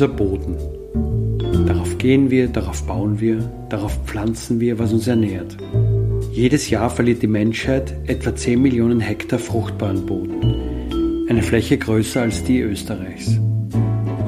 Unser 0.00 0.14
Boden. 0.14 0.54
Darauf 1.66 1.98
gehen 1.98 2.30
wir, 2.30 2.46
darauf 2.46 2.86
bauen 2.86 3.18
wir, 3.18 3.38
darauf 3.68 3.98
pflanzen 4.04 4.60
wir, 4.60 4.78
was 4.78 4.92
uns 4.92 5.08
ernährt. 5.08 5.56
Jedes 6.30 6.70
Jahr 6.70 6.88
verliert 6.88 7.20
die 7.20 7.26
Menschheit 7.26 7.96
etwa 8.06 8.32
10 8.32 8.62
Millionen 8.62 9.00
Hektar 9.00 9.40
fruchtbaren 9.40 10.06
Boden, 10.06 11.26
eine 11.28 11.42
Fläche 11.42 11.78
größer 11.78 12.22
als 12.22 12.44
die 12.44 12.60
Österreichs. 12.60 13.40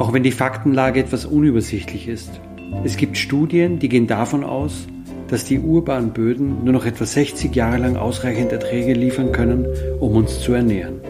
Auch 0.00 0.12
wenn 0.12 0.24
die 0.24 0.32
Faktenlage 0.32 0.98
etwas 0.98 1.24
unübersichtlich 1.24 2.08
ist. 2.08 2.40
Es 2.82 2.96
gibt 2.96 3.16
Studien, 3.16 3.78
die 3.78 3.88
gehen 3.88 4.08
davon 4.08 4.42
aus, 4.42 4.88
dass 5.28 5.44
die 5.44 5.60
urbanen 5.60 6.12
Böden 6.12 6.64
nur 6.64 6.72
noch 6.72 6.84
etwa 6.84 7.06
60 7.06 7.54
Jahre 7.54 7.78
lang 7.78 7.94
ausreichend 7.94 8.50
Erträge 8.50 8.94
liefern 8.94 9.30
können, 9.30 9.68
um 10.00 10.16
uns 10.16 10.40
zu 10.40 10.52
ernähren. 10.52 11.00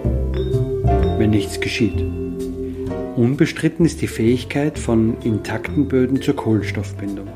Wenn 1.16 1.30
nichts 1.30 1.62
geschieht. 1.62 2.09
Unbestritten 3.20 3.84
ist 3.84 4.00
die 4.00 4.06
Fähigkeit 4.06 4.78
von 4.78 5.18
intakten 5.22 5.88
Böden 5.88 6.22
zur 6.22 6.34
Kohlenstoffbindung. 6.36 7.28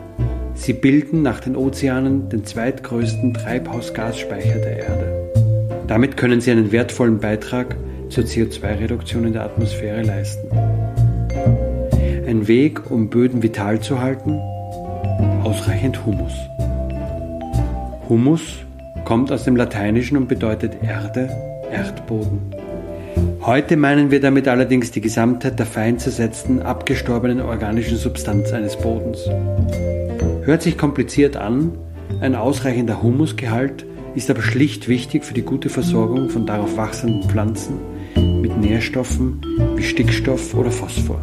Sie 0.54 0.72
bilden 0.72 1.20
nach 1.20 1.40
den 1.40 1.56
Ozeanen 1.56 2.30
den 2.30 2.42
zweitgrößten 2.42 3.34
Treibhausgasspeicher 3.34 4.60
der 4.60 4.78
Erde. 4.78 5.84
Damit 5.86 6.16
können 6.16 6.40
sie 6.40 6.52
einen 6.52 6.72
wertvollen 6.72 7.18
Beitrag 7.18 7.76
zur 8.08 8.24
CO2-Reduktion 8.24 9.26
in 9.26 9.34
der 9.34 9.44
Atmosphäre 9.44 10.02
leisten. 10.02 10.48
Ein 12.26 12.48
Weg, 12.48 12.90
um 12.90 13.10
Böden 13.10 13.42
vital 13.42 13.78
zu 13.78 14.00
halten? 14.00 14.38
Ausreichend 15.42 16.06
Humus. 16.06 16.32
Humus 18.08 18.40
kommt 19.04 19.30
aus 19.30 19.44
dem 19.44 19.54
Lateinischen 19.54 20.16
und 20.16 20.28
bedeutet 20.28 20.82
Erde, 20.82 21.28
Erdboden. 21.70 22.63
Heute 23.42 23.76
meinen 23.76 24.10
wir 24.10 24.20
damit 24.20 24.48
allerdings 24.48 24.90
die 24.90 25.00
Gesamtheit 25.00 25.58
der 25.58 25.66
fein 25.66 25.98
zersetzten, 25.98 26.62
abgestorbenen 26.62 27.40
organischen 27.40 27.98
Substanz 27.98 28.52
eines 28.52 28.76
Bodens. 28.76 29.28
Hört 30.44 30.62
sich 30.62 30.78
kompliziert 30.78 31.36
an, 31.36 31.72
ein 32.20 32.34
ausreichender 32.34 33.02
Humusgehalt 33.02 33.84
ist 34.14 34.30
aber 34.30 34.42
schlicht 34.42 34.88
wichtig 34.88 35.24
für 35.24 35.34
die 35.34 35.42
gute 35.42 35.68
Versorgung 35.68 36.30
von 36.30 36.46
darauf 36.46 36.76
wachsenden 36.76 37.28
Pflanzen 37.28 37.78
mit 38.40 38.56
Nährstoffen 38.56 39.40
wie 39.76 39.82
Stickstoff 39.82 40.54
oder 40.54 40.70
Phosphor. 40.70 41.20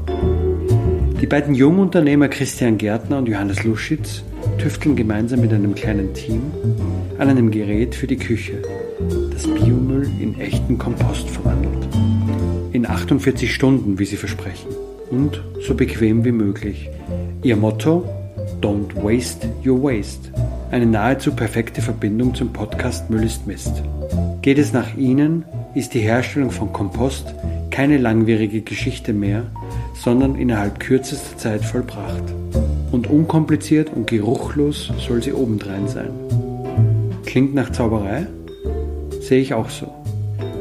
Die 1.22 1.28
beiden 1.28 1.56
Jungunternehmer 1.56 2.28
Christian 2.28 2.78
Gärtner 2.78 3.20
und 3.20 3.28
Johannes 3.28 3.64
Luschitz 3.64 4.24
tüfteln 4.58 4.96
gemeinsam 4.96 5.42
mit 5.42 5.54
einem 5.54 5.76
kleinen 5.76 6.14
Team 6.14 6.42
an 7.18 7.30
einem 7.30 7.52
Gerät 7.52 7.96
für 7.96 8.08
die 8.08 8.18
Küche, 8.18 8.62
das 9.32 9.44
Biomüll 9.44 10.10
in 10.20 10.40
echten 10.40 10.78
Kompost 10.78 11.30
verwandelt 11.30 11.61
in 12.82 12.88
48 12.88 13.54
Stunden, 13.54 14.00
wie 14.00 14.06
sie 14.06 14.18
versprechen. 14.18 14.70
Und 15.12 15.44
so 15.68 15.76
bequem 15.76 16.26
wie 16.26 16.32
möglich. 16.32 16.90
Ihr 17.44 17.56
Motto? 17.56 18.04
Don't 18.60 18.96
waste 19.04 19.48
your 19.64 19.84
waste. 19.84 20.32
Eine 20.72 20.88
nahezu 20.88 21.32
perfekte 21.36 21.82
Verbindung 21.84 22.34
zum 22.34 22.52
Podcast 22.52 23.08
Müll 23.12 23.24
ist 23.24 23.46
Mist. 23.46 23.84
Geht 24.42 24.58
es 24.58 24.74
nach 24.74 24.98
Ihnen, 24.98 25.46
ist 25.76 25.94
die 25.94 26.00
Herstellung 26.00 26.50
von 26.50 26.74
Kompost 26.74 27.36
keine 27.70 27.98
langwierige 28.00 28.62
Geschichte 28.62 29.14
mehr, 29.14 29.44
sondern 29.94 30.34
innerhalb 30.34 30.80
kürzester 30.80 31.38
Zeit 31.38 31.64
vollbracht. 31.64 32.24
Und 32.92 33.08
unkompliziert 33.08 33.92
und 33.94 34.08
geruchlos 34.08 34.92
soll 34.98 35.22
sie 35.22 35.34
obendrein 35.34 35.88
sein. 35.88 36.10
Klingt 37.28 37.54
nach 37.54 37.72
Zauberei? 37.72 38.26
Sehe 39.22 39.40
ich 39.40 39.54
auch 39.54 39.70
so. 39.70 40.01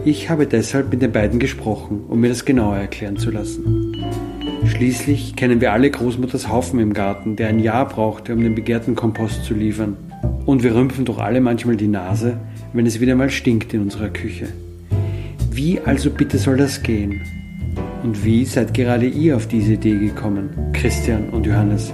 Ich 0.05 0.31
habe 0.31 0.47
deshalb 0.47 0.91
mit 0.91 1.03
den 1.03 1.13
beiden 1.13 1.39
gesprochen, 1.39 2.05
um 2.09 2.21
mir 2.21 2.31
das 2.31 2.47
genauer 2.47 2.77
erklären 2.77 3.19
zu 3.19 3.31
lassen. 3.31 3.97
Schließlich 4.65 5.37
kennen 5.37 5.61
wir 5.61 5.73
alle 5.73 5.91
Großmutters 5.91 6.49
Haufen 6.49 6.81
im 6.81 6.95
Garten, 6.95 7.37
der 7.37 7.49
ein 7.49 7.59
Jahr 7.59 7.87
brauchte, 7.87 8.33
um 8.33 8.43
den 8.43 8.55
begehrten 8.55 8.95
Kompost 8.95 9.45
zu 9.45 9.53
liefern. 9.53 9.99
Und 10.47 10.63
wir 10.63 10.75
rümpfen 10.75 11.05
doch 11.05 11.19
alle 11.19 11.43
manchmal 11.43 11.77
die 11.77 11.87
Nase, 11.87 12.39
wenn 12.73 12.87
es 12.87 13.01
wieder 13.01 13.15
mal 13.15 13.29
stinkt 13.29 13.75
in 13.75 13.83
unserer 13.83 14.09
Küche. 14.09 14.49
Wie 15.51 15.79
also 15.81 16.11
bitte 16.11 16.39
soll 16.39 16.57
das 16.57 16.83
gehen? 16.83 17.21
Und 18.03 18.25
wie 18.25 18.47
seid 18.47 18.73
gerade 18.73 19.07
ihr 19.07 19.37
auf 19.37 19.49
diese 19.49 19.75
Idee 19.75 19.99
gekommen, 19.99 20.49
Christian 20.73 21.29
und 21.29 21.45
Johannes? 21.45 21.93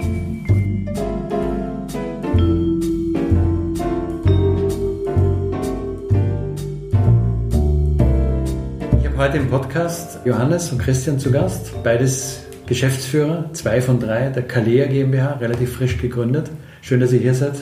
Heute 9.37 9.45
im 9.45 9.51
Podcast 9.51 10.19
Johannes 10.25 10.71
und 10.71 10.79
Christian 10.79 11.19
zu 11.19 11.31
Gast, 11.31 11.83
beides 11.83 12.43
Geschäftsführer, 12.65 13.51
zwei 13.53 13.81
von 13.81 13.99
drei 13.99 14.29
der 14.29 14.41
Kalea 14.41 14.87
GmbH, 14.87 15.33
relativ 15.33 15.75
frisch 15.75 15.99
gegründet. 15.99 16.49
Schön, 16.81 16.99
dass 16.99 17.13
ihr 17.13 17.19
hier 17.19 17.35
seid 17.35 17.53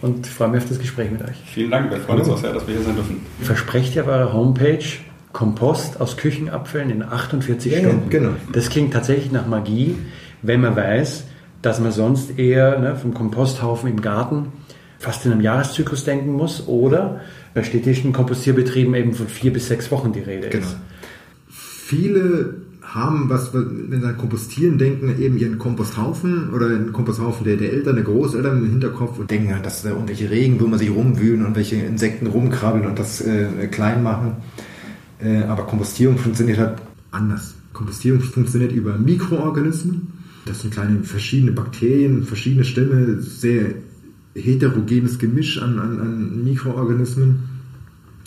und 0.00 0.28
freue 0.28 0.50
mich 0.50 0.62
auf 0.62 0.68
das 0.68 0.78
Gespräch 0.78 1.10
mit 1.10 1.22
euch. 1.22 1.36
Vielen 1.46 1.72
Dank, 1.72 1.90
wir 1.90 1.98
freuen 1.98 2.20
uns 2.20 2.28
auch 2.28 2.38
sehr, 2.38 2.52
dass 2.52 2.68
wir 2.68 2.76
hier 2.76 2.84
sein 2.84 2.94
dürfen. 2.94 3.26
Versprecht 3.40 3.96
ihr 3.96 4.02
auf 4.02 4.08
eurer 4.08 4.32
Homepage 4.32 4.84
Kompost 5.32 6.00
aus 6.00 6.16
Küchenabfällen 6.16 6.90
in 6.90 7.02
48 7.02 7.72
ja, 7.72 7.78
Stunden. 7.80 8.10
Genau. 8.10 8.30
Das 8.52 8.68
klingt 8.68 8.92
tatsächlich 8.92 9.32
nach 9.32 9.48
Magie, 9.48 9.96
wenn 10.42 10.60
man 10.60 10.76
weiß, 10.76 11.24
dass 11.62 11.80
man 11.80 11.90
sonst 11.90 12.38
eher 12.38 12.78
ne, 12.78 12.94
vom 12.94 13.12
Komposthaufen 13.12 13.90
im 13.90 14.00
Garten 14.00 14.52
fast 15.00 15.26
in 15.26 15.32
einem 15.32 15.40
Jahreszyklus 15.40 16.04
denken 16.04 16.32
muss 16.32 16.68
oder 16.68 17.22
bei 17.54 17.64
städtischen 17.64 18.12
Kompostierbetrieben 18.12 18.94
eben 18.94 19.14
von 19.14 19.26
vier 19.26 19.52
bis 19.52 19.66
sechs 19.66 19.90
Wochen 19.90 20.12
die 20.12 20.20
Rede 20.20 20.48
genau. 20.48 20.64
ist 20.64 20.76
viele 21.84 22.54
haben, 22.82 23.28
was, 23.28 23.52
wenn 23.52 24.00
sie 24.00 24.06
an 24.06 24.16
Kompostieren 24.16 24.78
denken, 24.78 25.20
eben 25.20 25.38
ihren 25.38 25.58
Komposthaufen 25.58 26.50
oder 26.50 26.66
einen 26.66 26.92
Komposthaufen 26.92 27.44
der, 27.44 27.56
der 27.56 27.72
Eltern, 27.72 27.96
der 27.96 28.04
Großeltern 28.04 28.58
im 28.58 28.70
Hinterkopf 28.70 29.18
und 29.18 29.30
denken, 29.30 29.54
dass 29.62 29.82
da 29.82 29.90
irgendwelche 29.90 30.30
Regenwürmer 30.30 30.78
sich 30.78 30.90
rumwühlen 30.90 31.44
und 31.44 31.56
welche 31.56 31.76
Insekten 31.76 32.26
rumkrabbeln 32.26 32.86
und 32.86 32.98
das 32.98 33.20
äh, 33.20 33.66
klein 33.70 34.02
machen. 34.02 34.36
Äh, 35.18 35.44
aber 35.44 35.64
Kompostierung 35.64 36.18
funktioniert 36.18 36.58
halt 36.58 36.78
anders. 37.10 37.54
Kompostierung 37.72 38.20
funktioniert 38.20 38.72
über 38.72 38.96
Mikroorganismen. 38.98 40.08
Das 40.46 40.60
sind 40.60 40.72
kleine 40.72 41.02
verschiedene 41.04 41.52
Bakterien, 41.52 42.24
verschiedene 42.24 42.64
Stämme, 42.64 43.20
sehr 43.20 43.74
heterogenes 44.34 45.18
Gemisch 45.18 45.60
an, 45.60 45.78
an, 45.78 46.00
an 46.00 46.44
Mikroorganismen 46.44 47.53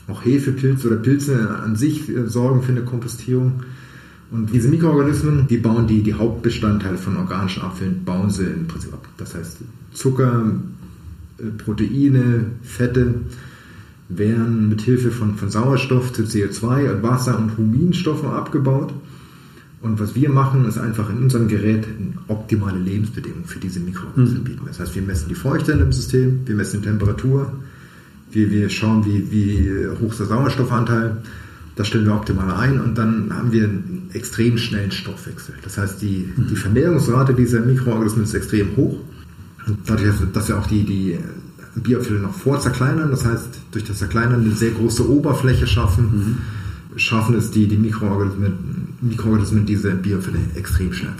auch 0.08 0.24
Hefepilze 0.24 0.88
oder 0.88 0.98
Pilze 0.98 1.60
an 1.64 1.76
sich 1.76 2.10
äh, 2.10 2.28
sorgen 2.28 2.62
für 2.62 2.72
eine 2.72 2.84
Kompostierung. 2.84 3.64
Und 4.30 4.54
diese 4.54 4.68
Mikroorganismen, 4.68 5.48
die 5.48 5.58
bauen 5.58 5.88
die, 5.88 6.04
die 6.04 6.14
Hauptbestandteile 6.14 6.98
von 6.98 7.16
organischen 7.18 7.64
Abfällen, 7.64 8.04
bauen 8.04 8.30
sie 8.30 8.44
im 8.44 8.68
Prinzip 8.68 8.94
ab. 8.94 9.08
Das 9.18 9.36
heißt, 9.36 9.60
Zucker, 9.94 10.52
äh, 11.40 11.44
Proteine, 11.58 12.46
Fette 12.62 13.16
werden 14.10 14.70
mit 14.70 14.82
Hilfe 14.82 15.12
von, 15.12 15.36
von 15.36 15.50
Sauerstoff 15.50 16.14
zu 16.14 16.24
CO2 16.24 16.92
und 16.92 17.04
Wasser 17.04 17.38
und 17.38 17.58
Huminstoffen 17.58 18.30
abgebaut. 18.30 18.94
Und 19.82 20.00
was 20.00 20.16
wir 20.16 20.30
machen, 20.30 20.66
ist 20.66 20.78
einfach 20.78 21.10
in 21.10 21.18
unserem 21.18 21.48
Gerät 21.48 21.86
optimale 22.28 22.80
Lebensbedingungen 22.80 23.46
für 23.46 23.60
diese 23.60 23.80
Mikroorganismen 23.80 24.44
bieten. 24.44 24.66
Das 24.66 24.80
heißt, 24.80 24.96
wir 24.96 25.04
messen 25.04 25.30
die 25.30 25.36
Feuchte 25.36 25.74
in 25.74 25.80
dem 25.80 25.92
System, 25.92 26.42
wir 26.46 26.56
messen 26.56 26.82
die 26.82 26.88
Temperatur, 26.88 27.54
wir, 28.32 28.52
wir 28.52 28.70
schauen, 28.70 29.06
wie, 29.06 29.32
wie 29.32 29.88
hoch 30.02 30.12
ist 30.12 30.20
der 30.20 30.28
Sauerstoffanteil 30.28 31.18
Das 31.76 31.88
stellen 31.88 32.06
wir 32.06 32.16
optimal 32.16 32.52
ein 32.52 32.82
und 32.82 32.98
dann 32.98 33.32
haben 33.32 33.52
wir 33.52 33.66
einen 33.66 34.10
extrem 34.14 34.58
schnellen 34.58 34.92
Stoffwechsel. 34.92 35.54
Das 35.64 35.78
heißt, 35.78 36.02
die, 36.02 36.28
die 36.36 36.56
Vermehrungsrate 36.56 37.36
dieser 37.36 37.62
Mikroorganismen 37.62 38.24
ist 38.24 38.34
extrem 38.34 38.76
hoch. 38.76 39.00
Und 39.68 39.78
dadurch, 39.86 40.16
dass 40.34 40.48
wir 40.48 40.58
auch 40.58 40.66
die, 40.66 40.84
die 40.84 41.20
Biofilme 41.76 42.22
noch 42.22 42.34
vorzerkleinern, 42.34 43.12
das 43.12 43.26
heißt, 43.26 43.60
durch 43.72 43.84
das 43.84 43.98
Zerkleinern 43.98 44.42
eine 44.42 44.54
sehr 44.54 44.72
große 44.72 45.08
Oberfläche 45.08 45.68
schaffen, 45.68 46.40
schaffen 46.96 47.36
es 47.36 47.52
die, 47.52 47.68
die 47.68 47.78
Mikroorganismen, 47.78 48.54
Mikroorganismen 49.02 49.68
diese 49.68 49.92
Biofilme 49.92 50.40
extrem 50.56 50.94
schnell 50.94 51.14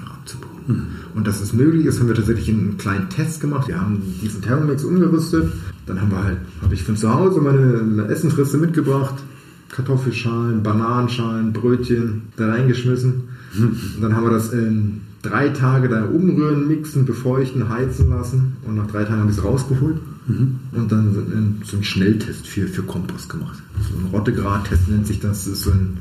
abzubauen. 0.68 0.88
Und 1.16 1.28
dass 1.28 1.42
es 1.42 1.54
möglich 1.54 1.86
ist, 1.86 2.00
haben 2.00 2.08
wir 2.08 2.16
tatsächlich 2.16 2.50
einen 2.50 2.78
kleinen 2.78 3.10
Test 3.10 3.42
gemacht. 3.42 3.68
Wir 3.68 3.80
haben 3.80 4.02
diesen 4.22 4.42
Thermomix 4.42 4.84
umgerüstet. 4.84 5.52
Dann 5.86 6.02
haben 6.02 6.12
wir 6.12 6.24
halt, 6.24 6.38
habe 6.62 6.74
ich 6.74 6.84
von 6.84 6.98
zu 6.98 7.14
Hause 7.14 7.42
meine 7.42 8.08
Essensreste 8.08 8.58
mitgebracht. 8.58 9.16
Kartoffelschalen, 9.70 10.64
Bananenschalen, 10.64 11.54
Brötchen 11.54 12.24
da 12.38 12.50
reingeschmissen. 12.50 13.24
Und 13.58 14.02
dann 14.02 14.16
haben 14.16 14.24
wir 14.24 14.32
das 14.32 14.54
in 14.54 15.02
drei 15.22 15.50
Tage 15.50 15.90
da 15.90 16.06
umrühren, 16.06 16.68
mixen, 16.68 17.06
befeuchten, 17.06 17.70
heizen 17.70 18.10
lassen. 18.10 18.58
Und 18.66 18.76
nach 18.76 18.88
drei 18.88 19.04
Tagen 19.04 19.22
haben 19.22 19.28
wir 19.28 19.38
es 19.38 19.44
rausgeholt. 19.44 19.98
Und 20.74 20.92
dann 20.92 21.14
so 21.14 21.22
einen, 21.22 21.62
so 21.64 21.78
einen 21.78 21.84
Schnelltest 21.86 22.48
für, 22.48 22.68
für 22.68 22.84
Kompost 22.84 23.30
gemacht. 23.30 23.62
So 23.90 23.98
ein 23.98 24.12
Rottegrad-Test 24.12 24.90
nennt 24.90 25.08
sich 25.08 25.20
das. 25.20 25.46
Das 25.46 25.54
ist 25.54 25.62
so 25.62 25.72
ein 25.72 25.98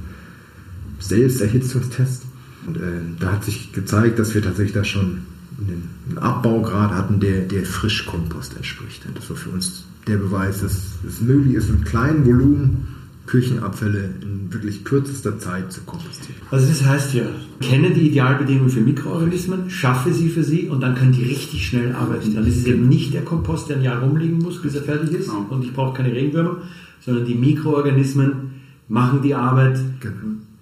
Selbsterhitzungstest. 0.99 2.26
Und 2.67 2.77
äh, 2.77 3.01
da 3.21 3.33
hat 3.33 3.45
sich 3.45 3.73
gezeigt, 3.73 4.19
dass 4.19 4.35
wir 4.35 4.43
tatsächlich 4.43 4.75
da 4.75 4.85
schon 4.85 5.23
einen, 5.59 5.91
Abbaugrad 6.17 6.93
hatten, 6.93 7.21
der, 7.21 7.43
der 7.43 7.65
Frischkompost 7.65 8.57
entspricht. 8.57 9.07
Das 9.15 9.29
war 9.31 9.37
für 9.37 9.51
uns 9.51 9.85
der 10.07 10.17
Beweis, 10.17 10.61
dass 10.61 10.95
es 11.07 11.21
möglich 11.21 11.55
ist, 11.55 11.71
mit 11.71 11.85
kleinem 11.85 12.25
Volumen 12.25 12.89
Küchenabfälle 13.27 14.11
in 14.23 14.53
wirklich 14.53 14.85
kürzester 14.85 15.39
Zeit 15.39 15.73
zu 15.73 15.81
kompostieren. 15.81 16.41
Also 16.51 16.69
das 16.69 16.85
heißt 16.85 17.15
ja, 17.15 17.25
kenne 17.61 17.91
die 17.91 18.09
Idealbedingungen 18.09 18.71
für 18.71 18.81
Mikroorganismen, 18.81 19.69
schaffe 19.69 20.13
sie 20.13 20.29
für 20.29 20.45
sie 20.45 20.69
und 20.69 20.81
dann 20.81 20.95
können 20.95 21.13
die 21.13 21.25
richtig 21.25 21.67
schnell 21.67 21.93
arbeiten. 21.93 22.35
Dann 22.35 22.47
ist 22.47 22.59
es 22.59 22.65
eben 22.67 22.89
nicht 22.89 23.13
der 23.15 23.23
Kompost, 23.23 23.69
der 23.69 23.79
ein 23.79 23.83
Jahr 23.83 24.01
rumliegen 24.01 24.39
muss, 24.39 24.63
bis 24.63 24.75
er 24.77 24.83
fertig 24.83 25.13
ist 25.13 25.29
und 25.29 25.65
ich 25.65 25.73
brauche 25.73 25.97
keine 25.97 26.13
Regenwürmer, 26.13 26.59
sondern 27.05 27.25
die 27.25 27.35
Mikroorganismen 27.35 28.53
machen 28.89 29.23
die 29.23 29.35
Arbeit 29.35 29.81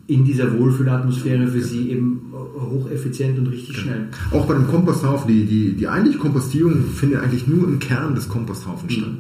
in 0.06 0.24
dieser 0.24 0.58
Wohlfühlatmosphäre 0.58 1.46
für 1.48 1.62
sie 1.62 1.90
eben 1.90 2.20
hocheffizient 2.58 3.38
und 3.38 3.46
richtig 3.46 3.78
schnell. 3.78 4.08
Auch 4.32 4.46
bei 4.46 4.54
dem 4.54 4.68
Komposthaufen, 4.68 5.28
die, 5.28 5.44
die, 5.46 5.72
die 5.72 5.88
eigentliche 5.88 6.18
Kompostierung 6.18 6.84
findet 6.94 7.22
eigentlich 7.22 7.46
nur 7.46 7.66
im 7.66 7.78
Kern 7.78 8.14
des 8.14 8.28
Komposthaufens 8.28 8.92
statt. 8.92 9.10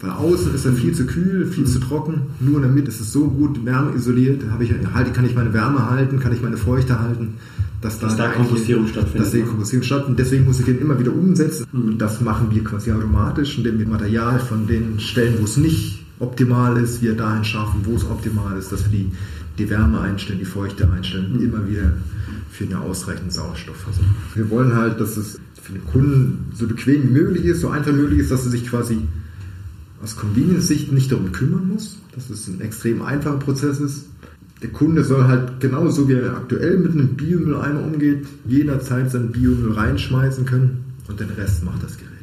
Weil 0.00 0.10
außen 0.10 0.54
ist 0.54 0.64
er 0.66 0.72
viel 0.72 0.92
zu 0.92 1.06
kühl, 1.06 1.46
viel 1.46 1.66
zu 1.66 1.78
trocken. 1.78 2.22
Nur 2.40 2.56
in 2.56 2.62
der 2.62 2.70
Mitte 2.70 2.88
ist 2.88 3.00
es 3.00 3.12
so 3.12 3.28
gut 3.28 3.64
wärmeisoliert. 3.64 4.42
Habe 4.50 4.64
ich, 4.64 4.72
halte, 4.92 5.12
kann 5.12 5.24
ich 5.24 5.34
meine 5.34 5.54
Wärme 5.54 5.88
halten, 5.88 6.18
kann 6.18 6.32
ich 6.32 6.42
meine 6.42 6.56
Feuchte 6.56 6.98
halten, 7.00 7.34
dass, 7.80 8.00
Dass 8.00 8.16
da 8.16 8.24
eigentlich- 8.24 8.48
Kompostierung 8.48 8.86
stattfindet. 8.88 9.20
Dass 9.20 9.30
die 9.32 9.42
Kompostierung 9.42 9.84
stattfindet. 9.84 10.18
Deswegen 10.18 10.44
muss 10.44 10.58
ich 10.58 10.66
den 10.66 10.78
immer 10.80 10.98
wieder 10.98 11.12
umsetzen. 11.14 11.64
Und 11.72 11.98
das 11.98 12.20
machen 12.20 12.48
wir 12.50 12.64
quasi 12.64 12.90
automatisch, 12.90 13.56
indem 13.56 13.78
wir 13.78 13.86
Material 13.86 14.40
von 14.40 14.66
den 14.66 14.98
Stellen, 14.98 15.36
wo 15.38 15.44
es 15.44 15.56
nicht 15.56 16.04
optimal 16.18 16.76
ist, 16.76 17.00
wir 17.00 17.14
dahin 17.16 17.44
schaffen, 17.44 17.80
wo 17.84 17.94
es 17.94 18.04
optimal 18.04 18.58
ist, 18.58 18.72
dass 18.72 18.84
wir 18.90 18.98
die, 18.98 19.10
die 19.58 19.70
Wärme 19.70 20.00
einstellen, 20.00 20.38
die 20.38 20.44
Feuchte 20.44 20.90
einstellen, 20.90 21.40
immer 21.40 21.68
wieder 21.68 21.92
für 22.50 22.64
eine 22.64 22.80
ausreichende 22.80 23.32
Sauerstoffversorgung. 23.32 24.14
Wir 24.34 24.50
wollen 24.50 24.74
halt, 24.74 25.00
dass 25.00 25.16
es 25.16 25.38
für 25.62 25.72
den 25.72 25.84
Kunden 25.84 26.52
so 26.54 26.66
bequem 26.66 27.08
wie 27.08 27.12
möglich 27.12 27.44
ist, 27.46 27.60
so 27.60 27.68
einfach 27.68 27.92
wie 27.92 28.00
möglich 28.00 28.20
ist, 28.20 28.30
dass 28.30 28.44
er 28.44 28.50
sich 28.50 28.66
quasi 28.68 28.98
aus 30.02 30.16
Convenience-Sicht 30.16 30.92
nicht 30.92 31.10
darum 31.10 31.32
kümmern 31.32 31.68
muss, 31.68 31.98
dass 32.14 32.30
es 32.30 32.46
ein 32.48 32.60
extrem 32.60 33.02
einfacher 33.02 33.38
Prozess 33.38 33.80
ist. 33.80 34.06
Der 34.62 34.70
Kunde 34.70 35.04
soll 35.04 35.24
halt 35.24 35.60
genauso 35.60 36.08
wie 36.08 36.14
er 36.14 36.36
aktuell 36.36 36.78
mit 36.78 36.92
einem 36.92 37.16
Biomülleimer 37.16 37.82
umgeht, 37.82 38.26
jederzeit 38.46 39.10
seinen 39.10 39.32
Biomüll 39.32 39.72
reinschmeißen 39.72 40.44
können 40.44 40.84
und 41.08 41.20
den 41.20 41.30
Rest 41.30 41.64
macht 41.64 41.82
das 41.82 41.96
Gerät. 41.96 42.13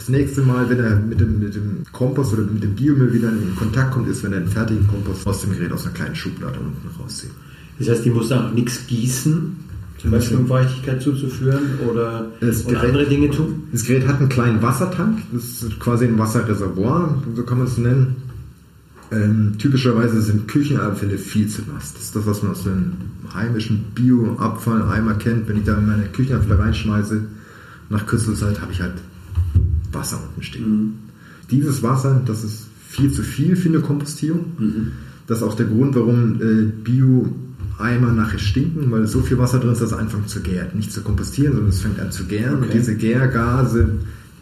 Das 0.00 0.08
nächste 0.08 0.40
Mal, 0.40 0.70
wenn 0.70 0.78
er 0.80 0.96
mit 0.96 1.20
dem, 1.20 1.40
mit 1.40 1.54
dem 1.54 1.82
Kompost 1.92 2.32
oder 2.32 2.44
mit 2.44 2.62
dem 2.62 2.74
Biomüll 2.74 3.12
wieder 3.12 3.28
in 3.28 3.54
Kontakt 3.54 3.90
kommt, 3.92 4.08
ist, 4.08 4.24
wenn 4.24 4.32
er 4.32 4.38
einen 4.38 4.48
fertigen 4.48 4.86
Kompost 4.88 5.26
aus 5.26 5.42
dem 5.42 5.52
Gerät 5.52 5.70
aus 5.72 5.84
einer 5.84 5.92
kleinen 5.92 6.14
Schublade 6.16 6.58
unten 6.58 6.88
rauszieht. 6.98 7.32
Das 7.78 7.86
heißt, 7.90 8.06
die 8.06 8.10
muss 8.10 8.32
auch 8.32 8.50
nichts 8.50 8.86
gießen, 8.86 9.56
zum 9.98 10.10
Beispiel 10.10 10.38
um 10.38 10.46
Feuchtigkeit 10.46 11.02
zuzuführen 11.02 11.62
oder, 11.86 12.30
Das 12.40 12.64
oder 12.64 12.76
Gerät- 12.80 12.88
andere 12.88 13.06
Dinge 13.10 13.30
tun. 13.30 13.64
Das 13.72 13.84
Gerät 13.84 14.08
hat 14.08 14.20
einen 14.20 14.30
kleinen 14.30 14.62
Wassertank, 14.62 15.18
das 15.32 15.62
ist 15.64 15.78
quasi 15.78 16.06
ein 16.06 16.18
Wasserreservoir, 16.18 17.22
so 17.36 17.42
kann 17.42 17.58
man 17.58 17.66
es 17.66 17.76
nennen. 17.76 18.16
Ähm, 19.12 19.56
typischerweise 19.58 20.22
sind 20.22 20.48
Küchenabfälle 20.48 21.18
viel 21.18 21.46
zu 21.48 21.60
nass. 21.70 21.92
Das 21.92 22.04
ist 22.04 22.16
das, 22.16 22.24
was 22.24 22.42
man 22.42 22.52
aus 22.52 22.62
dem 22.64 22.92
heimischen 23.34 23.84
Bio-Abfalleimer 23.94 25.14
kennt. 25.16 25.46
Wenn 25.46 25.58
ich 25.58 25.64
da 25.64 25.78
meine 25.78 26.04
Küchenabfälle 26.04 26.58
reinschmeiße, 26.58 27.20
nach 27.90 28.06
kürzester 28.06 28.46
Zeit 28.46 28.62
habe 28.62 28.72
ich 28.72 28.80
halt 28.80 28.94
Wasser 29.92 30.18
unten 30.26 30.42
stehen. 30.42 30.94
Dieses 31.50 31.82
Wasser, 31.82 32.20
das 32.24 32.44
ist 32.44 32.66
viel 32.88 33.10
zu 33.12 33.22
viel 33.22 33.56
für 33.56 33.68
eine 33.68 33.80
Kompostierung. 33.80 34.44
Das 35.26 35.38
ist 35.38 35.44
auch 35.44 35.54
der 35.54 35.66
Grund, 35.66 35.94
warum 35.94 36.40
äh, 36.40 36.64
Bio-Eimer 36.82 38.12
nachher 38.12 38.38
stinken, 38.38 38.90
weil 38.90 39.06
so 39.06 39.20
viel 39.20 39.38
Wasser 39.38 39.58
drin 39.58 39.72
ist, 39.72 39.80
dass 39.80 39.92
es 39.92 39.98
anfängt 39.98 40.28
zu 40.28 40.40
gären. 40.40 40.68
Nicht 40.76 40.92
zu 40.92 41.02
kompostieren, 41.02 41.52
sondern 41.54 41.70
es 41.70 41.80
fängt 41.80 41.98
an 42.00 42.10
zu 42.12 42.24
gären. 42.24 42.56
Und 42.56 42.64
Okay. 42.64 42.78
diese 42.78 42.96
Gärgase, 42.96 43.88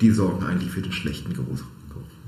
die 0.00 0.10
sorgen 0.10 0.44
eigentlich 0.46 0.70
für 0.70 0.80
den 0.82 0.92
schlechten 0.92 1.32
Geruch. 1.34 1.60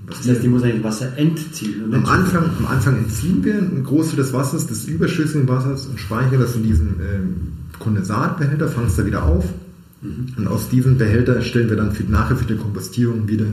Das 0.06 0.26
heißt, 0.28 0.42
die 0.42 0.48
muss 0.48 0.62
eigentlich 0.64 0.82
Wasser 0.82 1.16
entziehen. 1.16 1.84
und 1.84 1.94
am 1.94 2.04
Anfang, 2.06 2.44
am 2.58 2.66
Anfang 2.66 2.96
entziehen 2.98 3.44
wir 3.44 3.54
einen 3.58 3.84
Großteil 3.84 4.16
des 4.16 4.32
Wassers, 4.32 4.66
des 4.66 4.86
überschüssigen 4.86 5.46
Wassers 5.46 5.86
und 5.86 6.00
speichern 6.00 6.40
das 6.40 6.56
in 6.56 6.64
diesen 6.64 6.88
ähm, 7.00 7.34
Kondensatbehälter, 7.78 8.66
fangen 8.68 8.88
es 8.88 8.96
da 8.96 9.06
wieder 9.06 9.22
auf. 9.22 9.44
Und 10.02 10.48
aus 10.48 10.70
diesem 10.70 10.96
Behälter 10.96 11.42
stellen 11.42 11.68
wir 11.68 11.76
dann 11.76 11.92
für, 11.92 12.04
nachher 12.04 12.36
für 12.36 12.46
die 12.46 12.56
Kompostierung 12.56 13.28
wieder 13.28 13.46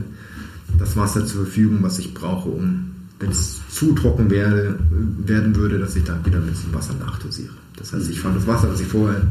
das 0.78 0.96
Wasser 0.96 1.26
zur 1.26 1.44
Verfügung, 1.44 1.78
was 1.82 1.98
ich 1.98 2.14
brauche, 2.14 2.48
um, 2.48 2.92
wenn 3.20 3.30
es 3.30 3.60
zu 3.70 3.92
trocken 3.92 4.30
werde, 4.30 4.78
werden 5.18 5.56
würde, 5.56 5.78
dass 5.78 5.96
ich 5.96 6.04
dann 6.04 6.24
wieder 6.24 6.40
mit 6.40 6.54
diesem 6.54 6.72
Wasser 6.72 6.94
nachdosiere. 6.98 7.52
Das 7.76 7.92
heißt, 7.92 8.08
ich 8.10 8.20
fange 8.20 8.36
das 8.36 8.46
Wasser, 8.46 8.70
was 8.70 8.80
ich 8.80 8.86
vorher 8.86 9.22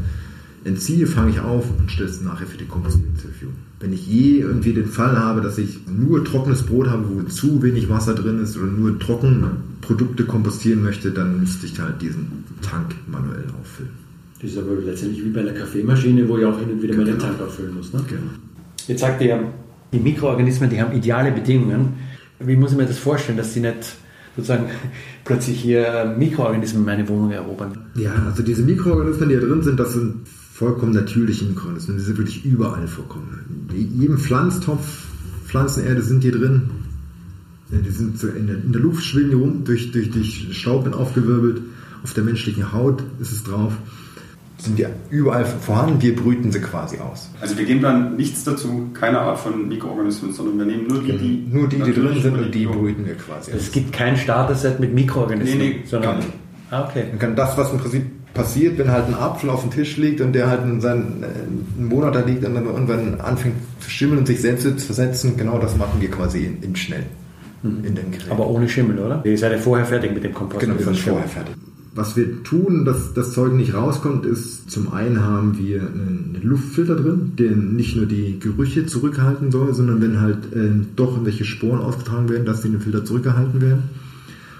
entziehe, 0.64 1.06
fange 1.06 1.30
ich 1.30 1.40
auf 1.40 1.64
und 1.78 1.90
stelle 1.90 2.08
es 2.08 2.20
nachher 2.20 2.46
für 2.46 2.58
die 2.58 2.66
Kompostierung 2.66 3.16
zur 3.16 3.30
Verfügung. 3.30 3.54
Wenn 3.80 3.92
ich 3.92 4.06
je 4.06 4.40
irgendwie 4.40 4.74
den 4.74 4.86
Fall 4.86 5.16
habe, 5.16 5.40
dass 5.40 5.58
ich 5.58 5.80
nur 5.86 6.24
trockenes 6.24 6.62
Brot 6.64 6.88
habe, 6.88 7.08
wo 7.08 7.22
zu 7.22 7.62
wenig 7.62 7.88
Wasser 7.88 8.14
drin 8.14 8.40
ist 8.40 8.56
oder 8.56 8.66
nur 8.66 8.98
trockene 8.98 9.52
Produkte 9.80 10.24
kompostieren 10.24 10.82
möchte, 10.82 11.10
dann 11.12 11.40
müsste 11.40 11.66
ich 11.66 11.80
halt 11.80 12.02
diesen 12.02 12.44
Tank 12.60 12.94
manuell 13.06 13.44
auffüllen. 13.60 14.07
Das 14.40 14.50
ist 14.52 14.58
aber 14.58 14.74
letztendlich 14.84 15.24
wie 15.24 15.30
bei 15.30 15.40
einer 15.40 15.52
Kaffeemaschine, 15.52 16.28
wo 16.28 16.38
ich 16.38 16.44
auch 16.44 16.58
hin 16.58 16.70
und 16.70 16.82
wieder 16.82 16.94
mal 16.96 17.04
den 17.04 17.16
Genau. 17.18 17.26
Tank 17.26 17.40
auffüllen 17.40 17.74
muss. 17.74 17.92
Ne? 17.92 18.04
Genau. 18.08 18.20
Jetzt 18.86 19.00
sagt 19.00 19.20
ihr, 19.20 19.52
die 19.92 19.98
Mikroorganismen, 19.98 20.70
die 20.70 20.80
haben 20.80 20.96
ideale 20.96 21.32
Bedingungen. 21.32 21.94
Wie 22.38 22.56
muss 22.56 22.72
ich 22.72 22.76
mir 22.76 22.86
das 22.86 22.98
vorstellen, 22.98 23.36
dass 23.36 23.52
sie 23.52 23.60
nicht 23.60 23.96
sozusagen 24.36 24.66
plötzlich 25.24 25.60
hier 25.60 26.14
Mikroorganismen 26.16 26.82
in 26.82 26.86
meine 26.86 27.08
Wohnung 27.08 27.32
erobern? 27.32 27.86
Ja, 27.96 28.12
also 28.26 28.42
diese 28.42 28.62
Mikroorganismen, 28.62 29.28
die 29.28 29.34
da 29.34 29.40
drin 29.40 29.62
sind, 29.62 29.80
das 29.80 29.92
sind 29.92 30.28
vollkommen 30.28 30.92
natürliche 30.92 31.44
Mikroorganismen. 31.44 31.98
Die 31.98 32.04
sind 32.04 32.18
wirklich 32.18 32.44
überall 32.44 32.86
vorkommen. 32.86 33.68
In 33.72 34.00
jedem 34.00 34.18
Pflanztopf, 34.18 35.06
Pflanzenerde 35.46 36.02
sind 36.02 36.22
die 36.22 36.30
drin. 36.30 36.70
Die 37.70 37.90
sind 37.90 38.18
so 38.18 38.28
in 38.28 38.46
der, 38.46 38.56
in 38.56 38.72
der 38.72 38.80
Luft 38.80 39.04
schwingen 39.04 39.30
die 39.30 39.36
rum, 39.36 39.64
durch, 39.64 39.90
durch, 39.92 40.10
durch 40.10 40.48
Staub 40.52 40.92
aufgewirbelt. 40.94 41.60
Auf 42.02 42.14
der 42.14 42.24
menschlichen 42.24 42.72
Haut 42.72 43.02
ist 43.20 43.32
es 43.32 43.44
drauf. 43.44 43.72
Sind 44.58 44.76
die 44.78 44.86
überall 45.10 45.44
vorhanden, 45.44 46.02
wir 46.02 46.16
brüten 46.16 46.50
sie 46.50 46.60
quasi 46.60 46.98
aus. 46.98 47.30
Also 47.40 47.56
wir 47.56 47.64
geben 47.64 47.80
dann 47.80 48.16
nichts 48.16 48.42
dazu, 48.42 48.90
keine 48.92 49.20
Art 49.20 49.38
von 49.38 49.68
Mikroorganismen, 49.68 50.32
sondern 50.32 50.58
wir 50.58 50.66
nehmen 50.66 50.88
nur 50.88 51.00
die, 51.00 51.16
die 51.16 51.48
Nur 51.48 51.68
die, 51.68 51.76
die 51.80 51.92
drin 51.92 52.20
sind 52.20 52.36
und 52.36 52.52
die 52.52 52.66
brüten 52.66 53.06
wir 53.06 53.14
quasi 53.14 53.52
aus. 53.52 53.58
Es 53.58 53.70
gibt 53.72 53.92
kein 53.92 54.16
Starter-Set 54.16 54.80
mit 54.80 54.92
Mikroorganismen, 54.94 55.58
Nee, 55.58 55.74
nee, 55.80 55.86
sondern 55.86 56.10
gar 56.10 56.16
nicht. 56.18 56.32
Ah, 56.70 56.84
okay. 56.88 57.04
Man 57.10 57.18
kann 57.20 57.36
das, 57.36 57.56
was 57.56 57.72
im 57.72 57.78
Prinzip 57.78 58.02
passiert, 58.34 58.78
wenn 58.78 58.90
halt 58.90 59.06
ein 59.06 59.14
Apfel 59.14 59.48
auf 59.50 59.62
dem 59.62 59.70
Tisch 59.70 59.96
liegt 59.96 60.20
und 60.20 60.32
der 60.32 60.48
halt 60.48 60.64
in 60.64 60.80
seinen, 60.80 61.22
äh, 61.22 61.26
einen 61.26 61.88
Monat 61.88 62.14
da 62.14 62.20
liegt 62.20 62.44
und 62.44 62.54
dann 62.54 62.66
irgendwann 62.66 63.20
anfängt 63.20 63.56
zu 63.80 63.90
schimmeln 63.90 64.18
und 64.18 64.26
sich 64.26 64.40
selbst 64.40 64.64
zu 64.64 64.76
versetzen, 64.78 65.36
genau 65.36 65.58
das 65.58 65.76
machen 65.76 66.00
wir 66.00 66.10
quasi 66.10 66.44
in, 66.44 66.62
in 66.62 66.76
schnell. 66.76 67.04
In 67.62 67.82
den 67.82 68.12
Gerät. 68.12 68.30
Aber 68.30 68.48
ohne 68.48 68.68
Schimmel, 68.68 69.00
oder? 69.00 69.20
Ihr 69.24 69.36
seid 69.36 69.50
ja 69.50 69.58
vorher 69.58 69.84
fertig 69.84 70.14
mit 70.14 70.22
dem 70.22 70.32
Kompost. 70.32 70.60
Genau, 70.60 70.78
wir 70.78 70.84
sind 70.84 70.96
vorher 70.96 71.26
fertig. 71.28 71.54
Was 71.98 72.14
wir 72.14 72.44
tun, 72.44 72.84
dass 72.84 73.12
das 73.12 73.32
Zeug 73.32 73.54
nicht 73.54 73.74
rauskommt, 73.74 74.24
ist 74.24 74.70
zum 74.70 74.92
einen 74.92 75.20
haben 75.20 75.58
wir 75.58 75.80
einen 75.80 76.38
Luftfilter 76.44 76.94
drin, 76.94 77.32
der 77.36 77.56
nicht 77.56 77.96
nur 77.96 78.06
die 78.06 78.38
Gerüche 78.38 78.86
zurückhalten 78.86 79.50
soll, 79.50 79.74
sondern 79.74 80.00
wenn 80.00 80.20
halt 80.20 80.52
äh, 80.52 80.70
doch 80.94 81.14
irgendwelche 81.14 81.44
Sporen 81.44 81.80
ausgetragen 81.80 82.28
werden, 82.28 82.46
dass 82.46 82.60
die 82.60 82.68
in 82.68 82.74
den 82.74 82.82
Filter 82.82 83.04
zurückgehalten 83.04 83.60
werden. 83.60 83.82